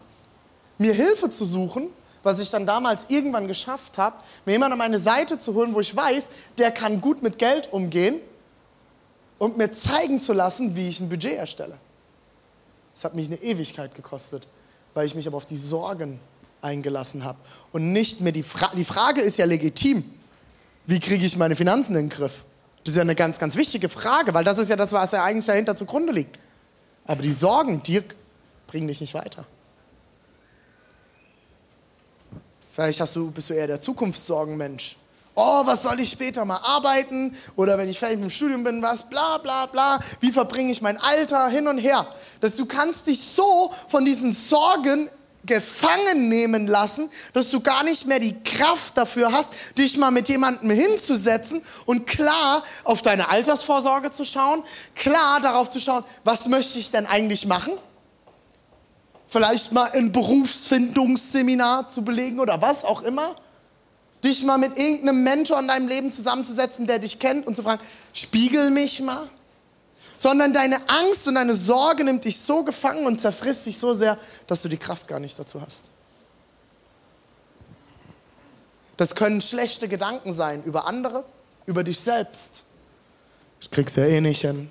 mir 0.78 0.93
Hilfe 0.93 1.30
zu 1.30 1.45
suchen, 1.45 1.88
was 2.24 2.39
ich 2.39 2.50
dann 2.50 2.65
damals 2.65 3.06
irgendwann 3.10 3.47
geschafft 3.47 3.97
habe, 3.97 4.15
mir 4.45 4.54
jemanden 4.54 4.74
an 4.74 4.80
meine 4.80 5.00
Seite 5.00 5.39
zu 5.39 5.54
holen, 5.54 5.74
wo 5.74 5.80
ich 5.80 5.95
weiß, 5.95 6.30
der 6.58 6.71
kann 6.71 7.00
gut 7.00 7.21
mit 7.21 7.38
Geld 7.38 7.71
umgehen 7.71 8.19
und 9.38 9.58
mir 9.58 9.71
zeigen 9.71 10.19
zu 10.19 10.34
lassen, 10.34 10.76
wie 10.76 10.89
ich 10.89 11.00
ein 11.00 11.10
Budget 11.10 11.34
erstelle. 11.34 11.78
Das 12.93 13.04
hat 13.06 13.15
mich 13.15 13.27
eine 13.27 13.38
Ewigkeit 13.38 13.95
gekostet, 13.95 14.47
weil 14.93 15.06
ich 15.06 15.15
mich 15.15 15.27
aber 15.27 15.38
auf 15.38 15.45
die 15.45 15.58
Sorgen 15.58 16.19
eingelassen 16.62 17.23
habe 17.23 17.39
und 17.71 17.91
nicht 17.91 18.21
mehr 18.21 18.32
die 18.32 18.43
Frage, 18.43 18.75
die 18.75 18.86
Frage 18.86 19.21
ist 19.21 19.38
ja 19.38 19.45
legitim. 19.45 20.04
Wie 20.86 20.99
kriege 20.99 21.25
ich 21.25 21.38
meine 21.38 21.56
Finanzen 21.56 21.95
in 21.95 22.04
den 22.04 22.10
Griff? 22.10 22.45
Das 22.84 22.93
ist 22.93 22.97
ja 22.97 23.01
eine 23.01 23.15
ganz, 23.15 23.39
ganz 23.39 23.56
wichtige 23.56 23.89
Frage, 23.89 24.34
weil 24.34 24.43
das 24.43 24.58
ist 24.58 24.69
ja 24.69 24.75
das, 24.75 24.91
was 24.91 25.12
ja 25.12 25.23
eigentlich 25.23 25.45
dahinter 25.45 25.75
zugrunde 25.75 26.12
liegt. 26.12 26.39
Aber 27.06 27.21
die 27.21 27.32
Sorgen, 27.32 27.82
die 27.84 28.01
bringen 28.67 28.88
dich 28.88 29.01
nicht 29.01 29.13
weiter. 29.13 29.45
Vielleicht 32.71 32.99
hast 33.01 33.15
du, 33.15 33.30
bist 33.32 33.49
du 33.49 33.54
eher 33.54 33.67
der 33.67 33.82
Zukunftssorgenmensch. 33.82 34.95
Oh, 35.33 35.65
was 35.65 35.83
soll 35.83 35.99
ich 35.99 36.09
später 36.09 36.43
mal 36.43 36.59
arbeiten? 36.63 37.35
Oder 37.55 37.77
wenn 37.77 37.87
ich 37.87 37.99
fertig 37.99 38.17
mit 38.17 38.29
dem 38.29 38.31
Studium 38.31 38.63
bin, 38.63 38.81
was? 38.81 39.09
Bla, 39.09 39.37
bla, 39.37 39.65
bla. 39.65 39.99
Wie 40.19 40.31
verbringe 40.31 40.71
ich 40.71 40.81
mein 40.81 40.97
Alter? 40.97 41.47
Hin 41.47 41.67
und 41.67 41.77
her. 41.77 42.05
Dass 42.41 42.57
du 42.57 42.65
kannst 42.65 43.07
dich 43.07 43.21
so 43.21 43.73
von 43.87 44.03
diesen 44.03 44.33
Sorgen 44.33 45.09
gefangen 45.45 46.29
nehmen 46.29 46.67
lassen, 46.67 47.09
dass 47.33 47.49
du 47.49 47.61
gar 47.61 47.83
nicht 47.83 48.05
mehr 48.05 48.19
die 48.19 48.43
Kraft 48.43 48.97
dafür 48.97 49.31
hast, 49.31 49.51
dich 49.77 49.97
mal 49.97 50.11
mit 50.11 50.29
jemandem 50.29 50.69
hinzusetzen 50.69 51.61
und 51.85 52.05
klar 52.05 52.63
auf 52.83 53.01
deine 53.01 53.29
Altersvorsorge 53.29 54.11
zu 54.11 54.23
schauen, 54.23 54.63
klar 54.95 55.39
darauf 55.41 55.69
zu 55.69 55.79
schauen, 55.79 56.03
was 56.23 56.47
möchte 56.47 56.77
ich 56.77 56.91
denn 56.91 57.07
eigentlich 57.07 57.45
machen? 57.47 57.73
Vielleicht 59.27 59.71
mal 59.71 59.89
ein 59.93 60.11
Berufsfindungsseminar 60.11 61.87
zu 61.87 62.03
belegen 62.03 62.39
oder 62.39 62.61
was 62.61 62.83
auch 62.83 63.01
immer. 63.01 63.35
Dich 64.23 64.43
mal 64.43 64.57
mit 64.57 64.77
irgendeinem 64.77 65.23
Mentor 65.23 65.60
in 65.60 65.67
deinem 65.67 65.88
Leben 65.88 66.12
zusammenzusetzen, 66.12 66.88
der 66.88 66.99
dich 66.99 67.19
kennt 67.19 67.47
und 67.47 67.55
zu 67.55 67.63
fragen, 67.63 67.81
spiegel 68.13 68.69
mich 68.69 69.01
mal 69.01 69.29
sondern 70.21 70.53
deine 70.53 70.88
Angst 70.88 71.27
und 71.27 71.34
deine 71.34 71.55
Sorge 71.55 72.03
nimmt 72.03 72.25
dich 72.25 72.39
so 72.39 72.63
gefangen 72.63 73.07
und 73.07 73.19
zerfrisst 73.19 73.65
dich 73.65 73.79
so 73.79 73.95
sehr, 73.95 74.19
dass 74.45 74.62
du 74.62 74.69
die 74.69 74.77
Kraft 74.77 75.07
gar 75.07 75.19
nicht 75.19 75.39
dazu 75.39 75.60
hast. 75.60 75.86
Das 78.97 79.15
können 79.15 79.41
schlechte 79.41 79.88
Gedanken 79.88 80.31
sein 80.31 80.62
über 80.63 80.86
andere, 80.86 81.25
über 81.65 81.84
dich 81.84 81.99
selbst. 81.99 82.65
Ich 83.62 83.71
krieg's 83.71 83.95
ja 83.95 84.05
eh 84.05 84.21
nicht 84.21 84.41
hin. 84.41 84.69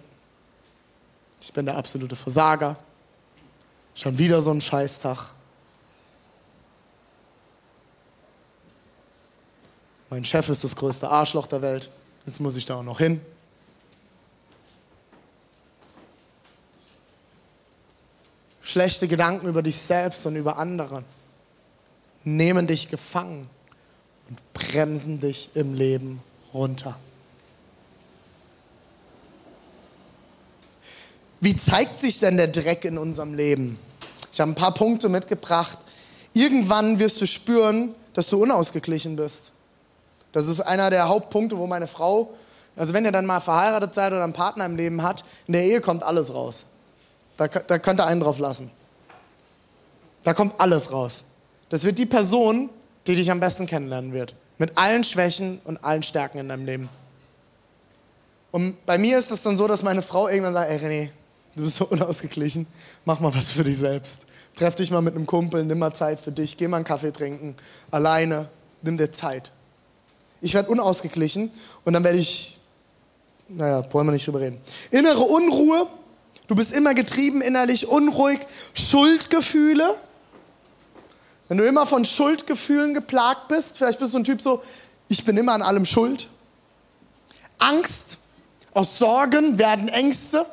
Ich 1.40 1.52
bin 1.52 1.66
der 1.66 1.76
absolute 1.76 2.14
Versager. 2.14 2.76
Schon 3.96 4.18
wieder 4.18 4.42
so 4.42 4.52
ein 4.52 4.60
Scheißtag. 4.60 5.30
Mein 10.10 10.24
Chef 10.24 10.48
ist 10.48 10.64
das 10.64 10.74
größte 10.74 11.08
Arschloch 11.08 11.46
der 11.46 11.62
Welt. 11.62 11.88
Jetzt 12.26 12.40
muss 12.40 12.56
ich 12.56 12.66
da 12.66 12.74
auch 12.76 12.82
noch 12.82 12.98
hin. 12.98 13.20
Schlechte 18.60 19.08
Gedanken 19.08 19.46
über 19.46 19.62
dich 19.62 19.76
selbst 19.76 20.26
und 20.26 20.36
über 20.36 20.58
andere 20.58 21.04
nehmen 22.24 22.66
dich 22.66 22.88
gefangen 22.88 23.48
und 24.28 24.52
bremsen 24.52 25.20
dich 25.20 25.50
im 25.54 25.74
Leben 25.74 26.20
runter. 26.52 26.98
Wie 31.40 31.56
zeigt 31.56 32.00
sich 32.00 32.18
denn 32.18 32.36
der 32.36 32.48
Dreck 32.48 32.84
in 32.84 32.98
unserem 32.98 33.34
Leben? 33.34 33.78
Ich 34.32 34.40
habe 34.40 34.50
ein 34.50 34.56
paar 34.56 34.74
Punkte 34.74 35.08
mitgebracht. 35.08 35.78
Irgendwann 36.34 36.98
wirst 36.98 37.20
du 37.20 37.26
spüren, 37.26 37.94
dass 38.12 38.28
du 38.28 38.42
unausgeglichen 38.42 39.16
bist. 39.16 39.52
Das 40.32 40.46
ist 40.46 40.60
einer 40.60 40.90
der 40.90 41.08
Hauptpunkte, 41.08 41.58
wo 41.58 41.66
meine 41.66 41.86
Frau, 41.86 42.30
also 42.76 42.94
wenn 42.94 43.04
ihr 43.04 43.12
dann 43.12 43.26
mal 43.26 43.40
verheiratet 43.40 43.94
seid 43.94 44.12
oder 44.12 44.24
einen 44.24 44.32
Partner 44.32 44.66
im 44.66 44.76
Leben 44.76 45.02
hat, 45.02 45.24
in 45.46 45.52
der 45.52 45.64
Ehe 45.64 45.80
kommt 45.80 46.02
alles 46.02 46.32
raus. 46.32 46.66
Da, 47.36 47.48
da 47.48 47.78
könnt 47.78 48.00
ihr 48.00 48.06
einen 48.06 48.20
drauf 48.20 48.38
lassen. 48.38 48.70
Da 50.22 50.34
kommt 50.34 50.60
alles 50.60 50.92
raus. 50.92 51.24
Das 51.70 51.84
wird 51.84 51.98
die 51.98 52.06
Person, 52.06 52.68
die 53.06 53.16
dich 53.16 53.30
am 53.30 53.40
besten 53.40 53.66
kennenlernen 53.66 54.12
wird. 54.12 54.34
Mit 54.58 54.76
allen 54.76 55.04
Schwächen 55.04 55.60
und 55.64 55.82
allen 55.82 56.02
Stärken 56.02 56.38
in 56.38 56.48
deinem 56.48 56.66
Leben. 56.66 56.88
Und 58.50 58.84
bei 58.84 58.98
mir 58.98 59.18
ist 59.18 59.30
es 59.30 59.42
dann 59.42 59.56
so, 59.56 59.66
dass 59.66 59.82
meine 59.82 60.02
Frau 60.02 60.28
irgendwann 60.28 60.54
sagt, 60.54 60.70
ey 60.70 60.76
René, 60.78 61.10
du 61.56 61.64
bist 61.64 61.76
so 61.76 61.86
unausgeglichen, 61.86 62.66
mach 63.04 63.20
mal 63.20 63.34
was 63.34 63.50
für 63.50 63.64
dich 63.64 63.78
selbst. 63.78 64.26
Treff 64.56 64.74
dich 64.74 64.90
mal 64.90 65.00
mit 65.00 65.14
einem 65.14 65.26
Kumpel, 65.26 65.64
nimm 65.64 65.78
mal 65.78 65.94
Zeit 65.94 66.20
für 66.20 66.32
dich, 66.32 66.56
geh 66.56 66.68
mal 66.68 66.78
einen 66.78 66.84
Kaffee 66.84 67.12
trinken, 67.12 67.54
alleine, 67.90 68.48
nimm 68.82 68.98
dir 68.98 69.12
Zeit. 69.12 69.52
Ich 70.40 70.55
werde 70.55 70.70
unausgeglichen 70.70 71.50
und 71.85 71.92
dann 71.92 72.05
werde 72.05 72.18
ich, 72.18 72.59
naja, 73.48 73.85
wollen 73.92 74.07
wir 74.07 74.12
nicht 74.12 74.26
drüber 74.26 74.40
reden. 74.40 74.61
Innere 74.90 75.22
Unruhe, 75.22 75.87
Du 76.50 76.57
bist 76.57 76.72
immer 76.72 76.94
getrieben, 76.94 77.42
innerlich 77.42 77.87
unruhig, 77.87 78.40
Schuldgefühle. 78.74 79.94
Wenn 81.46 81.59
du 81.59 81.64
immer 81.64 81.87
von 81.87 82.05
Schuldgefühlen 82.05 82.92
geplagt 82.92 83.46
bist, 83.46 83.79
vielleicht 83.79 84.00
bist 84.00 84.14
du 84.14 84.18
ein 84.18 84.24
Typ 84.24 84.42
so, 84.42 84.61
ich 85.07 85.24
bin 85.24 85.37
immer 85.37 85.53
an 85.53 85.62
allem 85.62 85.87
schuld. 85.87 86.26
Angst, 87.61 88.18
aus 88.74 88.98
Sorgen 88.98 89.61
werden 89.61 89.87
Ängste. 89.87 90.44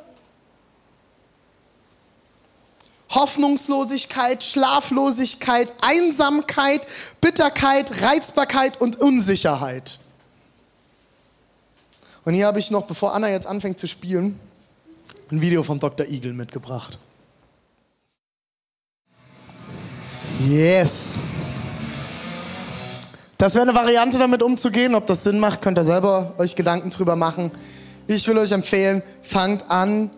Hoffnungslosigkeit, 3.18 4.44
Schlaflosigkeit, 4.44 5.72
Einsamkeit, 5.82 6.82
Bitterkeit, 7.20 8.00
Reizbarkeit 8.00 8.80
und 8.80 9.00
Unsicherheit. 9.00 9.98
Und 12.24 12.34
hier 12.34 12.46
habe 12.46 12.60
ich 12.60 12.70
noch, 12.70 12.86
bevor 12.86 13.14
Anna 13.14 13.28
jetzt 13.28 13.46
anfängt 13.46 13.80
zu 13.80 13.88
spielen, 13.88 14.38
ein 15.32 15.40
Video 15.40 15.64
von 15.64 15.78
Dr. 15.78 16.06
Eagle 16.06 16.32
mitgebracht. 16.32 16.96
Yes. 20.46 21.18
Das 23.36 23.54
wäre 23.54 23.64
eine 23.64 23.74
Variante, 23.74 24.18
damit 24.18 24.42
umzugehen. 24.42 24.94
Ob 24.94 25.06
das 25.06 25.24
Sinn 25.24 25.40
macht, 25.40 25.60
könnt 25.60 25.76
ihr 25.76 25.84
selber 25.84 26.34
euch 26.38 26.54
Gedanken 26.54 26.90
drüber 26.90 27.16
machen. 27.16 27.50
Ich 28.06 28.28
will 28.28 28.38
euch 28.38 28.52
empfehlen, 28.52 29.02
fangt 29.22 29.68
an, 29.70 30.10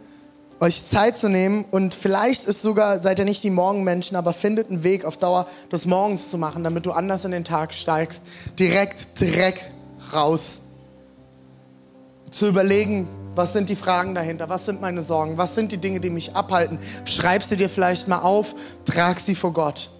euch 0.61 0.85
Zeit 0.85 1.17
zu 1.17 1.29
nehmen 1.29 1.65
und 1.71 1.95
vielleicht 1.95 2.45
ist 2.45 2.61
sogar, 2.61 3.01
seid 3.01 3.19
ihr 3.19 3.25
nicht 3.25 3.43
die 3.43 3.51
Morgenmenschen, 3.51 4.17
aber 4.17 4.35
findet 4.35 4.71
einen 4.71 4.85
Weg 4.85 5.07
auf 5.07 5.17
Dauer, 5.17 5.47
das 5.71 5.87
morgens 5.87 6.31
zu 6.31 6.37
machen, 6.37 6.63
damit 6.63 6.85
du 6.85 6.93
anders 6.93 7.25
in 7.25 7.31
den 7.31 7.45
Tag 7.45 7.73
steigst. 7.73 8.25
Direkt 8.59 9.19
Dreck 9.19 9.73
raus. 10.13 10.61
Zu 12.31 12.47
überlegen, 12.47 13.09
was 13.35 13.55
sind 13.55 13.71
die 13.71 13.77
Fragen 13.77 14.15
dahinter? 14.15 14.49
Was 14.49 14.67
sind 14.67 14.81
meine 14.81 15.03
Sorgen? 15.03 15.39
Was 15.39 15.55
sind 15.55 15.73
die 15.73 15.79
Dinge, 15.79 16.01
die 16.01 16.11
mich 16.11 16.37
abhalten? 16.37 16.79
Schreib 17.07 17.43
sie 17.43 17.57
dir 17.57 17.71
vielleicht 17.71 18.07
mal 18.07 18.21
auf, 18.21 18.55
trag 18.85 19.19
sie 19.19 19.35
vor 19.35 19.53
Gott. 19.53 19.91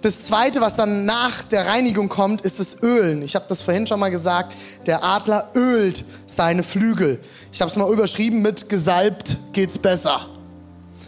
Das 0.00 0.26
Zweite, 0.26 0.60
was 0.60 0.76
dann 0.76 1.06
nach 1.06 1.42
der 1.42 1.66
Reinigung 1.66 2.08
kommt, 2.08 2.42
ist 2.42 2.60
das 2.60 2.82
Ölen. 2.82 3.22
Ich 3.22 3.34
habe 3.34 3.46
das 3.48 3.62
vorhin 3.62 3.86
schon 3.86 3.98
mal 3.98 4.10
gesagt. 4.10 4.54
Der 4.86 5.02
Adler 5.02 5.50
ölt 5.56 6.04
seine 6.26 6.62
Flügel. 6.62 7.18
Ich 7.52 7.60
habe 7.60 7.70
es 7.70 7.76
mal 7.76 7.92
überschrieben 7.92 8.40
mit 8.40 8.68
gesalbt 8.68 9.36
geht's 9.52 9.78
besser. 9.78 10.26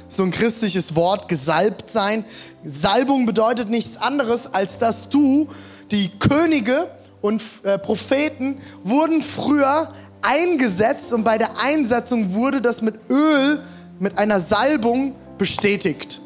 So 0.09 0.25
ein 0.25 0.33
christliches 0.33 0.97
Wort, 0.97 1.29
gesalbt 1.29 1.89
sein. 1.89 2.25
Salbung 2.65 3.27
bedeutet 3.27 3.71
nichts 3.71 3.97
anderes, 3.97 4.53
als 4.53 4.81
dass 4.81 5.09
du, 5.09 5.49
die 5.93 6.11
Könige 6.19 6.89
und 7.21 7.43
äh, 7.63 7.79
Propheten 7.79 8.59
wurden 8.83 9.23
früher 9.23 9.93
eingesetzt 10.23 11.13
und 11.13 11.23
bei 11.25 11.39
der 11.39 11.61
Einsetzung 11.63 12.35
wurde 12.35 12.61
das 12.61 12.83
mit 12.83 13.09
Öl, 13.09 13.61
mit 14.01 14.19
einer 14.19 14.41
Salbung 14.41 15.15
bestätigt. 15.39 16.20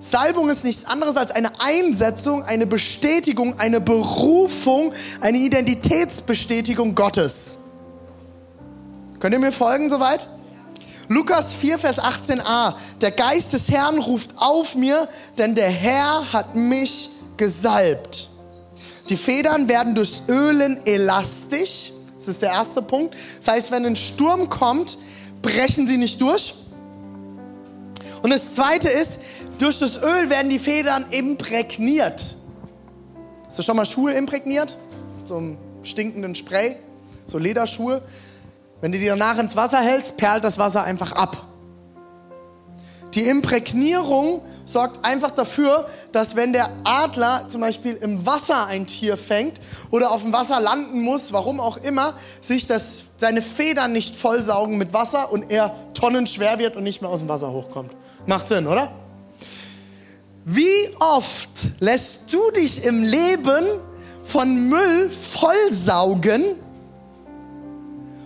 Salbung 0.00 0.48
ist 0.48 0.64
nichts 0.64 0.86
anderes 0.86 1.16
als 1.16 1.30
eine 1.30 1.60
Einsetzung, 1.60 2.42
eine 2.42 2.66
Bestätigung, 2.66 3.58
eine 3.60 3.80
Berufung, 3.80 4.94
eine 5.20 5.36
Identitätsbestätigung 5.38 6.94
Gottes. 6.94 7.58
Könnt 9.20 9.34
ihr 9.34 9.38
mir 9.38 9.52
folgen 9.52 9.90
soweit? 9.90 10.26
Lukas 11.08 11.54
4, 11.54 11.78
Vers 11.78 11.98
18a. 11.98 12.74
Der 13.02 13.10
Geist 13.10 13.52
des 13.52 13.68
Herrn 13.70 13.98
ruft 13.98 14.30
auf 14.36 14.74
mir, 14.74 15.06
denn 15.36 15.54
der 15.54 15.68
Herr 15.68 16.32
hat 16.32 16.56
mich 16.56 17.10
gesalbt. 17.36 18.30
Die 19.10 19.18
Federn 19.18 19.68
werden 19.68 19.94
durchs 19.94 20.22
Ölen 20.28 20.86
elastisch. 20.86 21.92
Das 22.16 22.28
ist 22.28 22.40
der 22.40 22.50
erste 22.50 22.80
Punkt. 22.80 23.16
Das 23.38 23.48
heißt, 23.48 23.70
wenn 23.70 23.84
ein 23.84 23.96
Sturm 23.96 24.48
kommt, 24.48 24.96
brechen 25.42 25.86
sie 25.86 25.98
nicht 25.98 26.22
durch. 26.22 26.54
Und 28.22 28.30
das 28.30 28.54
zweite 28.54 28.88
ist, 28.88 29.20
durch 29.60 29.78
das 29.78 30.02
Öl 30.02 30.30
werden 30.30 30.50
die 30.50 30.58
Federn 30.58 31.04
imprägniert. 31.10 32.36
Hast 33.46 33.58
du 33.58 33.62
schon 33.62 33.76
mal 33.76 33.84
Schuhe 33.84 34.12
imprägniert? 34.12 34.76
So 35.24 35.36
einem 35.36 35.58
stinkenden 35.82 36.34
Spray, 36.34 36.76
so 37.26 37.38
Lederschuhe. 37.38 38.02
Wenn 38.80 38.92
du 38.92 38.98
die 38.98 39.06
danach 39.06 39.38
ins 39.38 39.56
Wasser 39.56 39.80
hältst, 39.80 40.16
perlt 40.16 40.44
das 40.44 40.58
Wasser 40.58 40.84
einfach 40.84 41.12
ab. 41.12 41.46
Die 43.14 43.22
Imprägnierung 43.22 44.42
sorgt 44.64 45.04
einfach 45.04 45.32
dafür, 45.32 45.88
dass 46.12 46.36
wenn 46.36 46.52
der 46.52 46.70
Adler 46.84 47.46
zum 47.48 47.60
Beispiel 47.60 47.94
im 47.94 48.24
Wasser 48.24 48.66
ein 48.66 48.86
Tier 48.86 49.16
fängt 49.16 49.60
oder 49.90 50.12
auf 50.12 50.22
dem 50.22 50.32
Wasser 50.32 50.60
landen 50.60 51.02
muss, 51.02 51.32
warum 51.32 51.58
auch 51.58 51.76
immer, 51.78 52.14
sich 52.40 52.68
das, 52.68 53.02
seine 53.16 53.42
Federn 53.42 53.92
nicht 53.92 54.14
vollsaugen 54.14 54.78
mit 54.78 54.94
Wasser 54.94 55.32
und 55.32 55.50
er 55.50 55.74
tonnenschwer 55.92 56.60
wird 56.60 56.76
und 56.76 56.84
nicht 56.84 57.02
mehr 57.02 57.10
aus 57.10 57.18
dem 57.18 57.28
Wasser 57.28 57.52
hochkommt. 57.52 57.90
Macht 58.26 58.46
Sinn, 58.46 58.68
oder? 58.68 58.90
Wie 60.44 60.96
oft 60.98 61.80
lässt 61.80 62.32
du 62.32 62.50
dich 62.52 62.84
im 62.84 63.02
Leben 63.02 63.66
von 64.24 64.68
Müll 64.68 65.10
vollsaugen, 65.10 66.56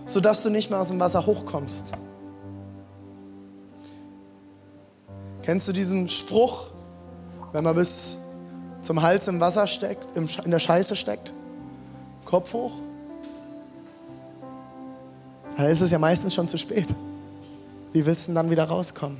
sodass 0.05 0.43
du 0.43 0.49
nicht 0.49 0.69
mehr 0.69 0.79
aus 0.79 0.87
dem 0.87 0.99
Wasser 0.99 1.25
hochkommst? 1.25 1.91
Kennst 5.41 5.67
du 5.67 5.73
diesen 5.73 6.07
Spruch, 6.07 6.67
wenn 7.51 7.63
man 7.63 7.75
bis 7.75 8.17
zum 8.81 9.01
Hals 9.01 9.27
im 9.27 9.39
Wasser 9.39 9.67
steckt, 9.67 10.15
in 10.17 10.51
der 10.51 10.59
Scheiße 10.59 10.95
steckt? 10.95 11.33
Kopf 12.23 12.53
hoch? 12.53 12.73
Dann 15.57 15.67
ist 15.67 15.81
es 15.81 15.91
ja 15.91 15.99
meistens 15.99 16.33
schon 16.33 16.47
zu 16.47 16.57
spät. 16.57 16.93
Wie 17.93 18.05
willst 18.05 18.23
du 18.23 18.29
denn 18.29 18.35
dann 18.35 18.49
wieder 18.49 18.65
rauskommen? 18.65 19.19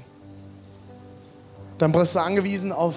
Dann 1.78 1.92
bist 1.92 2.16
du 2.16 2.20
angewiesen 2.20 2.72
auf 2.72 2.96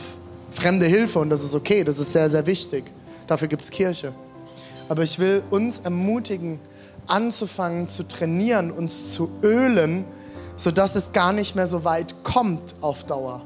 fremde 0.50 0.86
Hilfe 0.86 1.18
und 1.18 1.30
das 1.30 1.42
ist 1.44 1.54
okay, 1.54 1.84
das 1.84 1.98
ist 1.98 2.12
sehr, 2.12 2.30
sehr 2.30 2.46
wichtig. 2.46 2.84
Dafür 3.26 3.48
gibt 3.48 3.62
es 3.62 3.70
Kirche. 3.70 4.12
Aber 4.88 5.02
ich 5.02 5.18
will 5.18 5.42
uns 5.50 5.80
ermutigen, 5.80 6.58
anzufangen 7.06 7.88
zu 7.88 8.06
trainieren, 8.06 8.70
uns 8.70 9.12
zu 9.12 9.30
ölen, 9.42 10.04
sodass 10.56 10.96
es 10.96 11.12
gar 11.12 11.32
nicht 11.32 11.54
mehr 11.54 11.66
so 11.66 11.84
weit 11.84 12.24
kommt 12.24 12.74
auf 12.80 13.04
Dauer. 13.04 13.42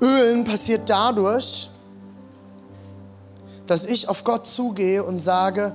Ölen 0.00 0.44
passiert 0.44 0.88
dadurch, 0.88 1.70
dass 3.66 3.84
ich 3.84 4.08
auf 4.08 4.24
Gott 4.24 4.46
zugehe 4.46 5.04
und 5.04 5.20
sage, 5.20 5.74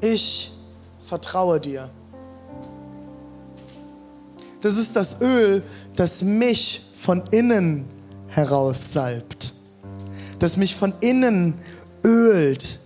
ich 0.00 0.52
vertraue 1.06 1.60
dir. 1.60 1.90
Das 4.62 4.76
ist 4.76 4.96
das 4.96 5.20
Öl, 5.20 5.62
das 5.96 6.22
mich 6.22 6.89
von 7.00 7.22
innen 7.30 7.86
heraus 8.28 8.92
salbt, 8.92 9.54
das 10.38 10.58
mich 10.58 10.76
von 10.76 10.92
innen 11.00 11.54
ölt. 12.04 12.78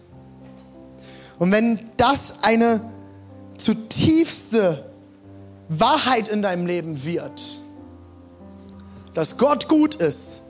Und 1.38 1.50
wenn 1.50 1.90
das 1.96 2.44
eine 2.44 2.80
zutiefste 3.58 4.84
Wahrheit 5.68 6.28
in 6.28 6.42
deinem 6.42 6.66
Leben 6.66 7.04
wird, 7.04 7.60
dass 9.14 9.36
Gott 9.36 9.68
gut 9.68 9.96
ist, 9.96 10.42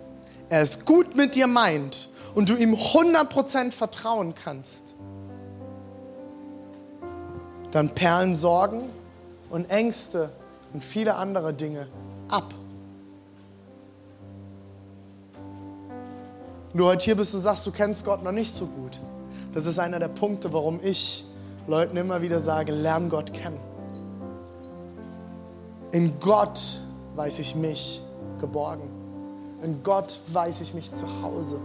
er 0.51 0.61
es 0.61 0.85
gut 0.85 1.17
mit 1.17 1.35
dir 1.35 1.47
meint 1.47 2.11
und 2.35 2.51
du 2.51 2.57
ihm 2.57 2.75
100% 2.75 3.73
vertrauen 3.73 4.35
kannst, 4.35 4.95
dann 7.71 7.95
perlen 7.95 8.35
Sorgen 8.35 8.91
und 9.49 9.71
Ängste 9.71 10.31
und 10.75 10.85
viele 10.85 11.17
andere 11.17 11.55
Dinge 11.55 11.89
ab. 12.29 12.55
Und 16.75 16.81
du 16.81 16.87
heute 16.87 17.05
hier 17.05 17.15
bist 17.15 17.33
und 17.37 17.41
sagst, 17.41 17.65
du 17.67 17.71
kennst 17.71 18.05
Gott 18.05 18.25
noch 18.25 18.33
nicht 18.33 18.51
so 18.51 18.67
gut. 18.67 18.99
Das 19.55 19.65
ist 19.67 19.79
einer 19.79 20.01
der 20.01 20.09
Punkte, 20.09 20.53
warum 20.53 20.81
ich 20.83 21.25
Leuten 21.69 21.97
immer 21.97 22.21
wieder 22.21 22.41
sage, 22.41 22.73
lern 22.73 23.09
Gott 23.11 23.33
kennen. 23.33 23.61
In 25.93 26.19
Gott 26.19 26.59
weiß 27.15 27.39
ich 27.39 27.55
mich 27.55 28.03
geborgen. 28.41 28.91
In 29.63 29.85
Gott 29.85 30.19
weiß 30.33 30.63
ich 30.63 30.75
mich 30.75 30.93
zu 30.93 31.07
Hause. 31.23 31.61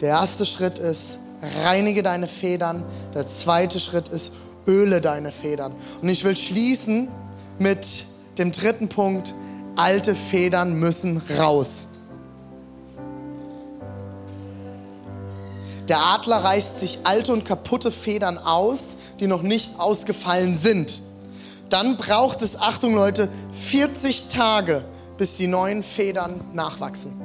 Der 0.00 0.08
erste 0.08 0.46
Schritt 0.46 0.80
ist, 0.80 1.20
reinige 1.62 2.02
deine 2.02 2.26
Federn. 2.26 2.82
Der 3.14 3.28
zweite 3.28 3.78
Schritt 3.78 4.08
ist, 4.08 4.32
öle 4.66 5.00
deine 5.00 5.30
Federn. 5.30 5.72
Und 6.02 6.08
ich 6.08 6.24
will 6.24 6.34
schließen 6.34 7.06
mit 7.60 8.06
dem 8.38 8.50
dritten 8.50 8.88
Punkt, 8.88 9.34
alte 9.76 10.14
Federn 10.14 10.74
müssen 10.74 11.20
raus. 11.38 11.88
Der 15.88 15.98
Adler 15.98 16.36
reißt 16.36 16.80
sich 16.80 17.00
alte 17.04 17.32
und 17.32 17.44
kaputte 17.44 17.90
Federn 17.90 18.38
aus, 18.38 18.96
die 19.20 19.26
noch 19.26 19.42
nicht 19.42 19.78
ausgefallen 19.78 20.54
sind. 20.54 21.02
Dann 21.68 21.96
braucht 21.96 22.40
es, 22.40 22.58
Achtung 22.58 22.94
Leute, 22.94 23.28
40 23.52 24.28
Tage, 24.28 24.84
bis 25.18 25.36
die 25.36 25.46
neuen 25.46 25.82
Federn 25.82 26.40
nachwachsen. 26.54 27.20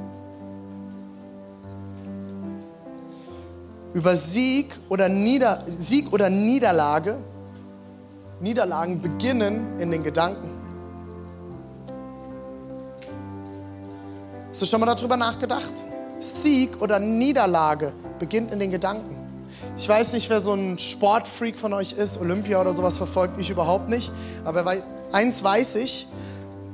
Über 3.94 4.14
Sieg 4.14 4.72
oder, 4.88 5.08
Nieder 5.08 5.64
Sieg 5.76 6.12
oder 6.12 6.30
Niederlage, 6.30 7.16
Niederlagen 8.40 9.00
beginnen 9.00 9.78
in 9.80 9.90
den 9.90 10.02
Gedanken. 10.02 10.59
Hast 14.50 14.62
du 14.62 14.66
schon 14.66 14.80
mal 14.80 14.86
darüber 14.86 15.16
nachgedacht? 15.16 15.72
Sieg 16.18 16.82
oder 16.82 16.98
Niederlage 16.98 17.92
beginnt 18.18 18.52
in 18.52 18.58
den 18.58 18.72
Gedanken. 18.72 19.16
Ich 19.78 19.88
weiß 19.88 20.12
nicht, 20.12 20.28
wer 20.28 20.40
so 20.40 20.52
ein 20.54 20.76
Sportfreak 20.76 21.56
von 21.56 21.72
euch 21.72 21.92
ist, 21.92 22.20
Olympia 22.20 22.60
oder 22.60 22.74
sowas 22.74 22.98
verfolgt 22.98 23.38
ich 23.38 23.48
überhaupt 23.48 23.88
nicht. 23.88 24.10
Aber 24.44 24.74
eins 25.12 25.44
weiß 25.44 25.76
ich, 25.76 26.08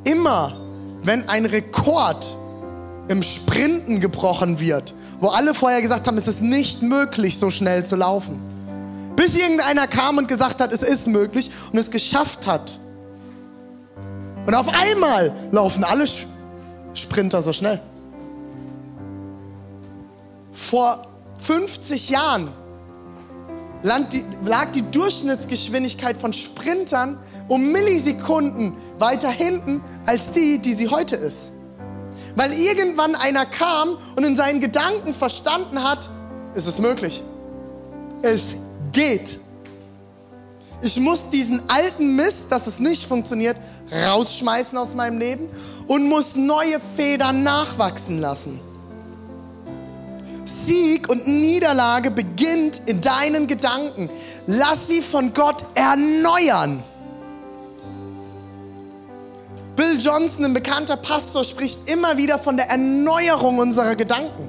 immer 0.05 0.57
wenn 1.03 1.29
ein 1.29 1.45
Rekord 1.45 2.35
im 3.09 3.23
Sprinten 3.23 4.01
gebrochen 4.01 4.59
wird, 4.59 4.95
wo 5.21 5.29
alle 5.29 5.55
vorher 5.55 5.83
gesagt 5.83 6.07
haben, 6.07 6.17
es 6.17 6.29
ist 6.29 6.41
nicht 6.41 6.81
möglich, 6.83 7.39
so 7.39 7.51
schnell 7.51 7.85
zu 7.85 7.97
laufen. 7.97 8.41
Bis 9.17 9.37
irgendeiner 9.37 9.87
kam 9.87 10.17
und 10.17 10.29
gesagt 10.29 10.63
hat, 10.63 10.73
es 10.73 10.83
ist 10.83 11.09
möglich 11.09 11.51
und 11.73 11.79
es 11.79 11.91
geschafft 11.91 12.47
hat. 12.47 12.79
Und 14.47 14.55
auf 14.55 14.69
einmal 14.69 15.33
laufen 15.51 15.85
alle 15.85 16.07
Sprinter 16.97 17.43
so 17.43 17.53
schnell. 17.53 17.81
Vor 20.53 21.07
50 21.41 22.11
Jahren 22.11 22.49
lag 23.83 24.73
die 24.73 24.83
Durchschnittsgeschwindigkeit 24.91 26.17
von 26.17 26.33
Sprintern 26.33 27.19
um 27.49 27.71
Millisekunden 27.71 28.73
weiter 28.99 29.31
hinten 29.31 29.81
als 30.07 30.33
die, 30.33 30.59
die 30.59 30.75
sie 30.75 30.89
heute 30.89 31.17
ist. 31.17 31.53
Weil 32.35 32.53
irgendwann 32.53 33.15
einer 33.15 33.47
kam 33.47 33.99
und 34.17 34.25
in 34.25 34.35
seinen 34.35 34.61
Gedanken 34.61 35.15
verstanden 35.15 35.83
hat, 35.83 36.09
ist 36.55 36.67
es 36.67 36.79
möglich. 36.79 37.23
Es 38.23 38.57
geht. 38.93 39.41
Ich 40.83 40.99
muss 40.99 41.31
diesen 41.31 41.63
alten 41.69 42.17
Mist, 42.17 42.51
dass 42.51 42.67
es 42.67 42.81
nicht 42.81 43.07
funktioniert, 43.07 43.57
rausschmeißen 43.91 44.77
aus 44.77 44.95
meinem 44.95 45.19
Leben 45.19 45.49
und 45.87 46.09
muss 46.09 46.37
neue 46.37 46.81
Federn 46.97 47.43
nachwachsen 47.43 48.21
lassen. 48.21 48.61
Sieg 50.45 51.09
und 51.09 51.27
Niederlage 51.27 52.11
beginnt 52.11 52.81
in 52.87 53.01
deinen 53.01 53.47
Gedanken. 53.47 54.09
Lass 54.47 54.89
sie 54.89 55.03
von 55.03 55.35
Gott 55.35 55.65
erneuern. 55.75 56.83
Bill 59.75 59.99
Johnson, 59.99 60.47
ein 60.47 60.55
bekannter 60.55 60.97
Pastor, 60.97 61.45
spricht 61.45 61.91
immer 61.91 62.17
wieder 62.17 62.39
von 62.39 62.57
der 62.57 62.71
Erneuerung 62.71 63.59
unserer 63.59 63.97
Gedanken. 63.97 64.49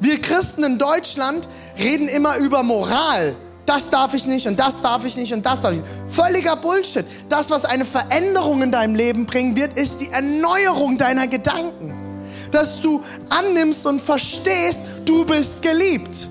Wir 0.00 0.20
Christen 0.20 0.62
in 0.64 0.78
Deutschland 0.78 1.48
reden 1.78 2.08
immer 2.08 2.36
über 2.36 2.62
Moral. 2.62 3.34
Das 3.68 3.90
darf 3.90 4.14
ich 4.14 4.26
nicht 4.26 4.46
und 4.46 4.58
das 4.58 4.80
darf 4.80 5.04
ich 5.04 5.14
nicht 5.16 5.32
und 5.34 5.44
das 5.44 5.60
darf 5.60 5.72
ich 5.72 5.80
nicht. 5.80 5.90
Völliger 6.08 6.56
Bullshit. 6.56 7.04
Das, 7.28 7.50
was 7.50 7.66
eine 7.66 7.84
Veränderung 7.84 8.62
in 8.62 8.72
deinem 8.72 8.94
Leben 8.94 9.26
bringen 9.26 9.56
wird, 9.56 9.76
ist 9.76 10.00
die 10.00 10.08
Erneuerung 10.08 10.96
deiner 10.96 11.28
Gedanken 11.28 11.94
dass 12.50 12.80
du 12.80 13.02
annimmst 13.28 13.84
und 13.84 14.00
verstehst, 14.00 14.80
du 15.04 15.22
bist 15.26 15.60
geliebt. 15.60 16.28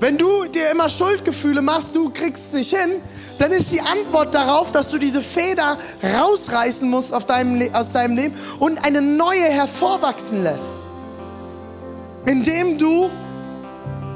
Wenn 0.00 0.18
du 0.18 0.46
dir 0.46 0.70
immer 0.72 0.88
Schuldgefühle 0.88 1.62
machst, 1.62 1.94
du 1.94 2.10
kriegst 2.10 2.48
es 2.48 2.52
nicht 2.54 2.76
hin, 2.76 2.92
dann 3.38 3.52
ist 3.52 3.70
die 3.70 3.80
Antwort 3.80 4.34
darauf, 4.34 4.72
dass 4.72 4.90
du 4.90 4.98
diese 4.98 5.22
Feder 5.22 5.78
rausreißen 6.02 6.90
musst 6.90 7.12
deinem, 7.28 7.72
aus 7.72 7.92
deinem 7.92 8.16
Leben 8.16 8.34
und 8.58 8.84
eine 8.84 9.00
neue 9.00 9.44
hervorwachsen 9.44 10.42
lässt. 10.42 10.76
Indem 12.26 12.76
du 12.76 13.08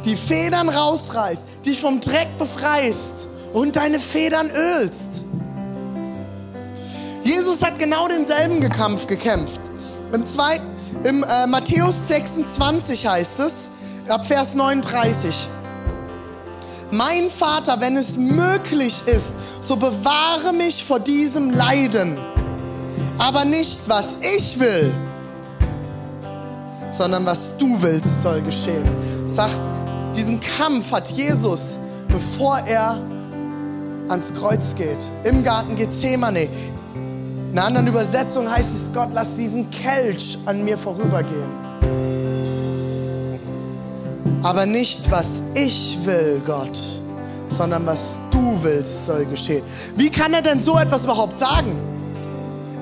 die 0.05 0.17
Federn 0.17 0.69
rausreißt, 0.69 1.43
dich 1.65 1.81
vom 1.81 2.01
Dreck 2.01 2.29
befreist 2.39 3.29
und 3.53 3.77
deine 3.77 4.01
Federn 4.01 4.51
ölst. 4.51 5.25
Jesus 7.23 7.63
hat 7.63 7.79
genau 7.79 8.07
denselben 8.07 8.61
Kampf 8.69 9.07
gekämpft. 9.07 9.61
Im, 10.13 10.27
zweiten, 10.27 10.67
im 11.05 11.25
äh, 11.25 11.47
Matthäus 11.47 12.09
26 12.09 13.07
heißt 13.07 13.41
es, 13.41 13.71
ab 14.09 14.27
Vers 14.27 14.55
39. 14.55 15.49
Mein 16.91 17.31
Vater, 17.31 17.81
wenn 17.81 17.97
es 17.97 18.19
möglich 18.19 19.03
ist, 19.07 19.35
so 19.61 19.77
bewahre 19.77 20.53
mich 20.53 20.85
vor 20.85 21.01
diesem 21.01 21.51
Leiden. 21.51 22.19
Aber 23.19 23.45
nicht, 23.45 23.81
was 23.89 24.19
ich 24.21 24.61
will, 24.61 24.93
sondern 26.93 27.25
was 27.25 27.57
du 27.57 27.81
willst, 27.81 28.23
soll 28.23 28.43
geschehen. 28.43 28.89
Sagt, 29.27 29.59
diesen 30.17 30.41
Kampf 30.41 30.93
hat 30.93 31.09
Jesus, 31.09 31.79
bevor 32.09 32.59
er 32.67 32.99
ans 34.09 34.33
Kreuz 34.35 34.75
geht, 34.75 35.11
im 35.25 35.43
Garten 35.43 35.77
Gethsemane, 35.77 36.49
in 37.55 37.59
einer 37.59 37.69
anderen 37.69 37.87
Übersetzung 37.87 38.51
heißt 38.51 38.75
es, 38.75 38.93
Gott, 38.93 39.11
lass 39.13 39.37
diesen 39.37 39.71
Kelch 39.71 40.39
an 40.45 40.65
mir 40.65 40.77
vorübergehen. 40.77 41.49
Aber 44.43 44.67
nicht, 44.67 45.11
was 45.11 45.43
ich 45.55 45.99
will, 46.05 46.43
Gott, 46.45 46.77
sondern 47.49 47.87
was 47.87 48.19
du 48.31 48.59
willst, 48.61 49.07
soll 49.07 49.25
geschehen. 49.27 49.63
Wie 49.97 50.11
kann 50.11 50.35
er 50.35 50.43
denn 50.43 50.61
so 50.61 50.77
etwas 50.77 51.05
überhaupt 51.05 51.39
sagen? 51.39 51.73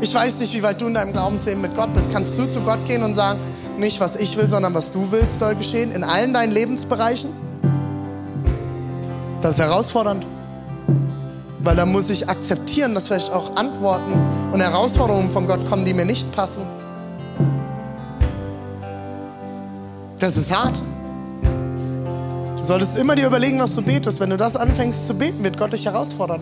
Ich 0.00 0.14
weiß 0.14 0.40
nicht, 0.40 0.54
wie 0.54 0.62
weit 0.62 0.80
du 0.80 0.86
in 0.86 0.94
deinem 0.94 1.12
Glaubensleben 1.12 1.60
mit 1.60 1.76
Gott 1.76 1.94
bist. 1.94 2.10
Kannst 2.10 2.36
du 2.36 2.46
zu 2.46 2.60
Gott 2.62 2.84
gehen 2.86 3.02
und 3.02 3.14
sagen, 3.14 3.38
nicht 3.78 4.00
was 4.00 4.16
ich 4.16 4.36
will, 4.36 4.48
sondern 4.48 4.74
was 4.74 4.92
du 4.92 5.10
willst, 5.10 5.38
soll 5.38 5.54
geschehen? 5.56 5.92
In 5.92 6.04
allen 6.04 6.32
deinen 6.34 6.52
Lebensbereichen? 6.52 7.30
Das 9.40 9.54
ist 9.54 9.60
herausfordernd. 9.60 10.26
Weil 11.60 11.76
da 11.76 11.86
muss 11.86 12.10
ich 12.10 12.28
akzeptieren, 12.28 12.94
dass 12.94 13.08
vielleicht 13.08 13.32
auch 13.32 13.56
Antworten 13.56 14.12
und 14.52 14.60
Herausforderungen 14.60 15.30
von 15.30 15.46
Gott 15.46 15.64
kommen, 15.68 15.84
die 15.84 15.94
mir 15.94 16.04
nicht 16.04 16.30
passen. 16.32 16.62
Das 20.18 20.36
ist 20.36 20.54
hart. 20.54 20.80
Du 22.56 22.62
solltest 22.62 22.96
immer 22.96 23.16
dir 23.16 23.26
überlegen, 23.26 23.58
was 23.58 23.74
du 23.74 23.82
betest. 23.82 24.20
Wenn 24.20 24.30
du 24.30 24.36
das 24.36 24.54
anfängst 24.54 25.08
zu 25.08 25.14
beten, 25.14 25.42
wird 25.42 25.58
Gott 25.58 25.72
dich 25.72 25.86
herausfordern. 25.86 26.40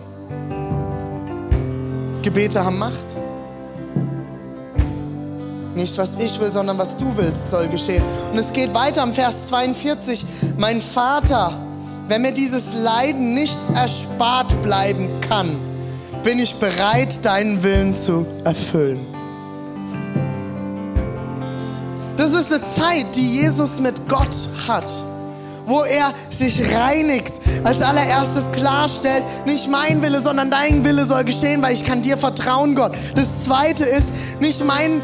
Gebete 2.21 2.63
haben 2.63 2.77
Macht. 2.77 3.20
Nicht 5.75 5.97
was 5.97 6.15
ich 6.15 6.39
will, 6.39 6.51
sondern 6.51 6.77
was 6.77 6.97
du 6.97 7.15
willst, 7.15 7.49
soll 7.49 7.67
geschehen. 7.67 8.03
Und 8.31 8.37
es 8.37 8.51
geht 8.51 8.73
weiter 8.73 9.03
am 9.03 9.13
Vers 9.13 9.47
42. 9.47 10.25
Mein 10.57 10.81
Vater, 10.81 11.53
wenn 12.07 12.21
mir 12.21 12.33
dieses 12.33 12.73
Leiden 12.73 13.33
nicht 13.33 13.57
erspart 13.73 14.61
bleiben 14.61 15.09
kann, 15.21 15.57
bin 16.23 16.39
ich 16.39 16.55
bereit, 16.55 17.25
deinen 17.25 17.63
Willen 17.63 17.93
zu 17.93 18.25
erfüllen. 18.43 18.99
Das 22.17 22.33
ist 22.33 22.53
eine 22.53 22.63
Zeit, 22.63 23.15
die 23.15 23.37
Jesus 23.41 23.79
mit 23.79 24.07
Gott 24.07 24.35
hat, 24.67 24.85
wo 25.65 25.83
er 25.83 26.13
sich 26.29 26.73
reinigt, 26.73 27.33
als 27.63 27.81
allererstes 27.81 28.51
klarstellt, 28.51 29.23
nicht 29.45 29.69
mein 29.69 30.01
Wille, 30.01 30.21
sondern 30.21 30.49
dein 30.49 30.83
Wille 30.83 31.05
soll 31.05 31.23
geschehen, 31.23 31.61
weil 31.61 31.73
ich 31.73 31.85
kann 31.85 32.01
dir 32.01 32.17
vertrauen, 32.17 32.75
Gott. 32.75 32.93
Das 33.15 33.43
zweite 33.43 33.85
ist, 33.85 34.11
nicht 34.39 34.63
mein, 34.65 35.01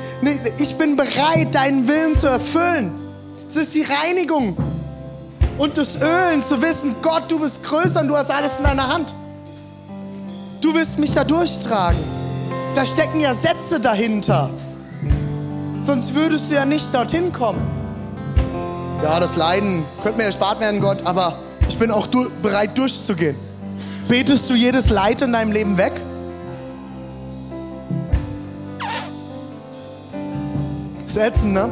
ich 0.57 0.77
bin 0.77 0.95
bereit, 0.95 1.53
deinen 1.53 1.87
Willen 1.87 2.15
zu 2.15 2.27
erfüllen. 2.27 2.93
Es 3.49 3.55
ist 3.55 3.75
die 3.75 3.83
Reinigung 3.83 4.57
und 5.57 5.77
das 5.77 5.95
Ölen, 6.01 6.41
zu 6.41 6.61
wissen, 6.61 6.95
Gott, 7.01 7.23
du 7.29 7.39
bist 7.39 7.63
größer 7.63 8.01
und 8.01 8.07
du 8.07 8.17
hast 8.17 8.29
alles 8.29 8.57
in 8.57 8.63
deiner 8.63 8.87
Hand. 8.87 9.13
Du 10.61 10.73
wirst 10.73 10.99
mich 10.99 11.13
da 11.13 11.23
durchtragen. 11.23 11.99
Da 12.75 12.85
stecken 12.85 13.19
ja 13.19 13.33
Sätze 13.33 13.79
dahinter. 13.79 14.49
Sonst 15.81 16.13
würdest 16.13 16.51
du 16.51 16.55
ja 16.55 16.65
nicht 16.65 16.93
dorthin 16.93 17.31
kommen. 17.31 17.76
Ja, 19.01 19.19
das 19.19 19.35
Leiden 19.35 19.85
könnte 20.01 20.17
mir 20.17 20.25
erspart 20.25 20.59
werden, 20.59 20.79
Gott, 20.79 21.05
aber 21.05 21.39
ich 21.67 21.77
bin 21.77 21.91
auch 21.91 22.07
du 22.07 22.29
bereit 22.41 22.77
durchzugehen. 22.77 23.35
Betest 24.07 24.49
du 24.49 24.55
jedes 24.55 24.89
Leid 24.89 25.21
in 25.21 25.33
deinem 25.33 25.51
Leben 25.51 25.77
weg? 25.77 25.93
Das 31.17 31.43
ne? 31.43 31.69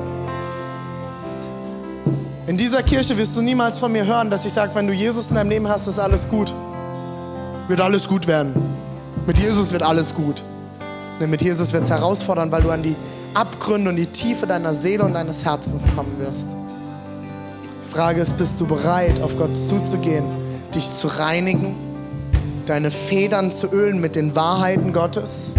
In 2.48 2.58
dieser 2.58 2.82
Kirche 2.82 3.16
wirst 3.16 3.36
du 3.36 3.42
niemals 3.42 3.78
von 3.78 3.92
mir 3.92 4.06
hören, 4.06 4.32
dass 4.32 4.46
ich 4.46 4.54
sage, 4.54 4.74
wenn 4.74 4.88
du 4.88 4.94
Jesus 4.94 5.30
in 5.30 5.36
deinem 5.36 5.50
Leben 5.50 5.68
hast, 5.68 5.86
ist 5.88 6.00
alles 6.00 6.28
gut. 6.28 6.52
Wird 7.68 7.80
alles 7.80 8.08
gut 8.08 8.26
werden. 8.26 8.54
Mit 9.28 9.38
Jesus 9.38 9.72
wird 9.72 9.84
alles 9.84 10.16
gut. 10.16 10.44
Denn 11.20 11.30
mit 11.30 11.44
Jesus 11.44 11.74
wird 11.74 11.84
es 11.84 11.90
herausfordern, 11.92 12.52
weil 12.52 12.64
du 12.64 12.72
an 12.72 12.82
die 12.82 12.96
Abgründe 13.36 13.90
und 13.90 13.98
die 13.98 14.08
Tiefe 14.08 14.48
deiner 14.48 14.74
Seele 14.74 15.04
und 15.04 15.14
deines 15.14 15.46
Herzens 15.46 15.88
kommen 15.96 16.18
wirst. 16.18 16.56
Frage 17.96 18.20
ist, 18.20 18.38
bist 18.38 18.60
du 18.60 18.66
bereit, 18.66 19.22
auf 19.22 19.38
Gott 19.38 19.56
zuzugehen, 19.56 20.26
dich 20.74 20.94
zu 20.94 21.08
reinigen, 21.08 21.74
deine 22.66 22.92
Federn 22.92 23.52
zu 23.52 23.72
ölen 23.72 24.02
mit 24.02 24.18
den 24.18 24.36
Wahrheiten 24.36 24.92
Gottes 24.92 25.56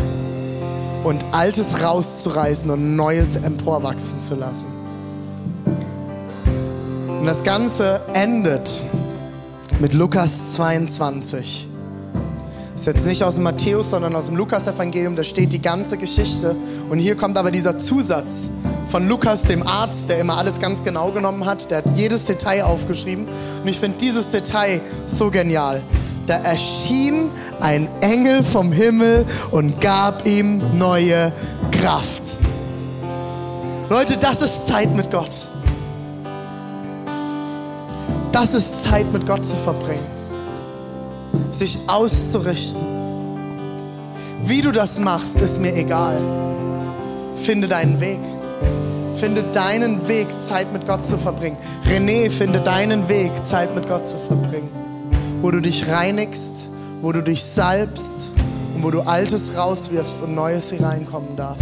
und 1.02 1.24
Altes 1.32 1.82
rauszureißen 1.82 2.70
und 2.70 2.94
Neues 2.94 3.36
emporwachsen 3.36 4.20
zu 4.20 4.34
lassen? 4.34 4.66
Und 7.08 7.24
das 7.24 7.42
Ganze 7.42 8.02
endet 8.12 8.82
mit 9.80 9.94
Lukas 9.94 10.52
22. 10.56 11.66
Das 12.74 12.82
ist 12.82 12.86
jetzt 12.86 13.06
nicht 13.06 13.24
aus 13.24 13.36
dem 13.36 13.44
Matthäus, 13.44 13.88
sondern 13.88 14.14
aus 14.14 14.26
dem 14.26 14.36
Lukas-Evangelium. 14.36 15.16
Da 15.16 15.24
steht 15.24 15.54
die 15.54 15.62
ganze 15.62 15.96
Geschichte. 15.96 16.54
Und 16.90 16.98
hier 16.98 17.16
kommt 17.16 17.38
aber 17.38 17.50
dieser 17.50 17.78
Zusatz. 17.78 18.50
Von 18.88 19.08
Lukas, 19.08 19.42
dem 19.42 19.66
Arzt, 19.66 20.08
der 20.08 20.20
immer 20.20 20.38
alles 20.38 20.60
ganz 20.60 20.82
genau 20.84 21.10
genommen 21.10 21.44
hat. 21.44 21.70
Der 21.70 21.78
hat 21.78 21.96
jedes 21.96 22.24
Detail 22.24 22.64
aufgeschrieben. 22.64 23.26
Und 23.28 23.68
ich 23.68 23.78
finde 23.78 23.98
dieses 23.98 24.30
Detail 24.30 24.80
so 25.06 25.30
genial. 25.30 25.82
Da 26.26 26.34
erschien 26.38 27.30
ein 27.60 27.88
Engel 28.00 28.42
vom 28.42 28.72
Himmel 28.72 29.26
und 29.50 29.80
gab 29.80 30.26
ihm 30.26 30.76
neue 30.76 31.32
Kraft. 31.70 32.38
Leute, 33.88 34.16
das 34.16 34.42
ist 34.42 34.66
Zeit 34.66 34.94
mit 34.94 35.10
Gott. 35.10 35.48
Das 38.32 38.54
ist 38.54 38.82
Zeit 38.84 39.10
mit 39.12 39.26
Gott 39.26 39.46
zu 39.46 39.56
verbringen. 39.56 40.04
Sich 41.52 41.78
auszurichten. 41.86 42.82
Wie 44.44 44.60
du 44.62 44.72
das 44.72 44.98
machst, 44.98 45.36
ist 45.36 45.60
mir 45.60 45.74
egal. 45.74 46.18
Finde 47.36 47.68
deinen 47.68 48.00
Weg. 48.00 48.18
Finde 49.16 49.42
deinen 49.52 50.06
Weg, 50.08 50.26
Zeit 50.40 50.72
mit 50.74 50.86
Gott 50.86 51.04
zu 51.06 51.16
verbringen. 51.16 51.56
René, 51.88 52.30
finde 52.30 52.60
deinen 52.60 53.08
Weg, 53.08 53.32
Zeit 53.44 53.74
mit 53.74 53.88
Gott 53.88 54.06
zu 54.06 54.16
verbringen. 54.28 54.68
Wo 55.40 55.50
du 55.50 55.60
dich 55.60 55.88
reinigst, 55.88 56.68
wo 57.00 57.12
du 57.12 57.22
dich 57.22 57.42
salbst 57.42 58.30
und 58.74 58.82
wo 58.82 58.90
du 58.90 59.00
Altes 59.00 59.56
rauswirfst 59.56 60.22
und 60.22 60.34
Neues 60.34 60.70
hier 60.70 60.82
reinkommen 60.82 61.34
darf. 61.34 61.56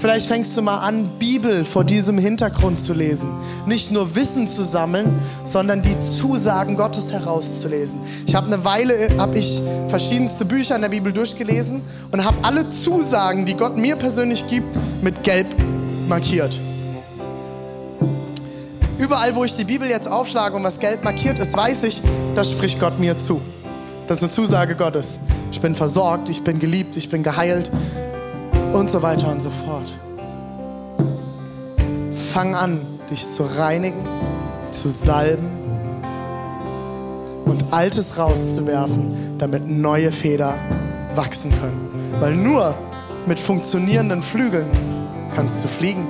Vielleicht 0.00 0.26
fängst 0.26 0.56
du 0.56 0.62
mal 0.62 0.78
an, 0.78 1.08
Bibel 1.18 1.64
vor 1.64 1.84
diesem 1.84 2.16
Hintergrund 2.18 2.80
zu 2.80 2.94
lesen. 2.94 3.28
Nicht 3.66 3.92
nur 3.92 4.16
Wissen 4.16 4.48
zu 4.48 4.64
sammeln, 4.64 5.10
sondern 5.44 5.82
die 5.82 6.00
Zusagen 6.00 6.76
Gottes 6.76 7.12
herauszulesen. 7.12 8.00
Ich 8.26 8.34
habe 8.34 8.46
eine 8.46 8.64
Weile 8.64 9.10
hab 9.18 9.36
ich 9.36 9.60
verschiedenste 9.88 10.44
Bücher 10.44 10.74
in 10.74 10.82
der 10.82 10.88
Bibel 10.88 11.12
durchgelesen 11.12 11.82
und 12.10 12.24
habe 12.24 12.38
alle 12.42 12.68
Zusagen, 12.70 13.44
die 13.44 13.54
Gott 13.54 13.76
mir 13.76 13.94
persönlich 13.94 14.48
gibt, 14.48 14.74
mit 15.02 15.22
Gelb 15.22 15.46
markiert. 16.08 16.58
Überall, 19.00 19.34
wo 19.34 19.44
ich 19.44 19.56
die 19.56 19.64
Bibel 19.64 19.88
jetzt 19.88 20.08
aufschlage 20.08 20.54
und 20.54 20.62
was 20.62 20.78
gelb 20.78 21.04
markiert 21.04 21.38
ist, 21.38 21.56
weiß 21.56 21.84
ich, 21.84 22.02
das 22.34 22.50
spricht 22.50 22.78
Gott 22.78 22.98
mir 22.98 23.16
zu. 23.16 23.40
Das 24.06 24.18
ist 24.18 24.24
eine 24.24 24.30
Zusage 24.30 24.74
Gottes. 24.74 25.18
Ich 25.50 25.62
bin 25.62 25.74
versorgt, 25.74 26.28
ich 26.28 26.44
bin 26.44 26.58
geliebt, 26.58 26.96
ich 26.96 27.08
bin 27.08 27.22
geheilt, 27.22 27.70
und 28.74 28.90
so 28.90 29.00
weiter 29.00 29.32
und 29.32 29.42
so 29.42 29.48
fort. 29.48 29.86
Fang 32.34 32.54
an, 32.54 32.82
dich 33.10 33.26
zu 33.26 33.42
reinigen, 33.42 34.06
zu 34.70 34.90
salben 34.90 35.48
und 37.46 37.72
Altes 37.72 38.18
rauszuwerfen, 38.18 39.38
damit 39.38 39.66
neue 39.66 40.12
Feder 40.12 40.58
wachsen 41.14 41.52
können. 41.58 42.20
Weil 42.20 42.34
nur 42.34 42.74
mit 43.24 43.40
funktionierenden 43.40 44.22
Flügeln 44.22 44.68
kannst 45.34 45.64
du 45.64 45.68
fliegen, 45.68 46.06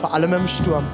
vor 0.00 0.14
allem 0.14 0.32
im 0.32 0.48
Sturm. 0.48 0.84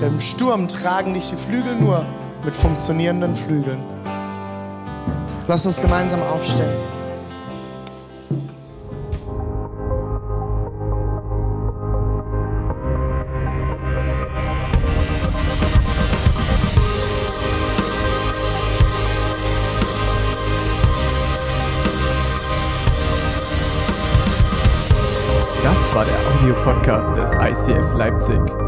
Denn 0.00 0.14
im 0.14 0.20
Sturm 0.20 0.68
tragen 0.68 1.14
dich 1.14 1.30
die 1.30 1.36
Flügel 1.36 1.74
nur 1.74 2.04
mit 2.44 2.54
funktionierenden 2.54 3.34
Flügeln. 3.34 3.82
Lass 5.48 5.66
uns 5.66 5.80
gemeinsam 5.80 6.22
aufstehen. 6.22 6.70
Das 25.64 25.94
war 25.94 26.04
der 26.04 26.18
Audiopodcast 26.28 27.16
des 27.16 27.32
ICF 27.32 27.94
Leipzig. 27.94 28.67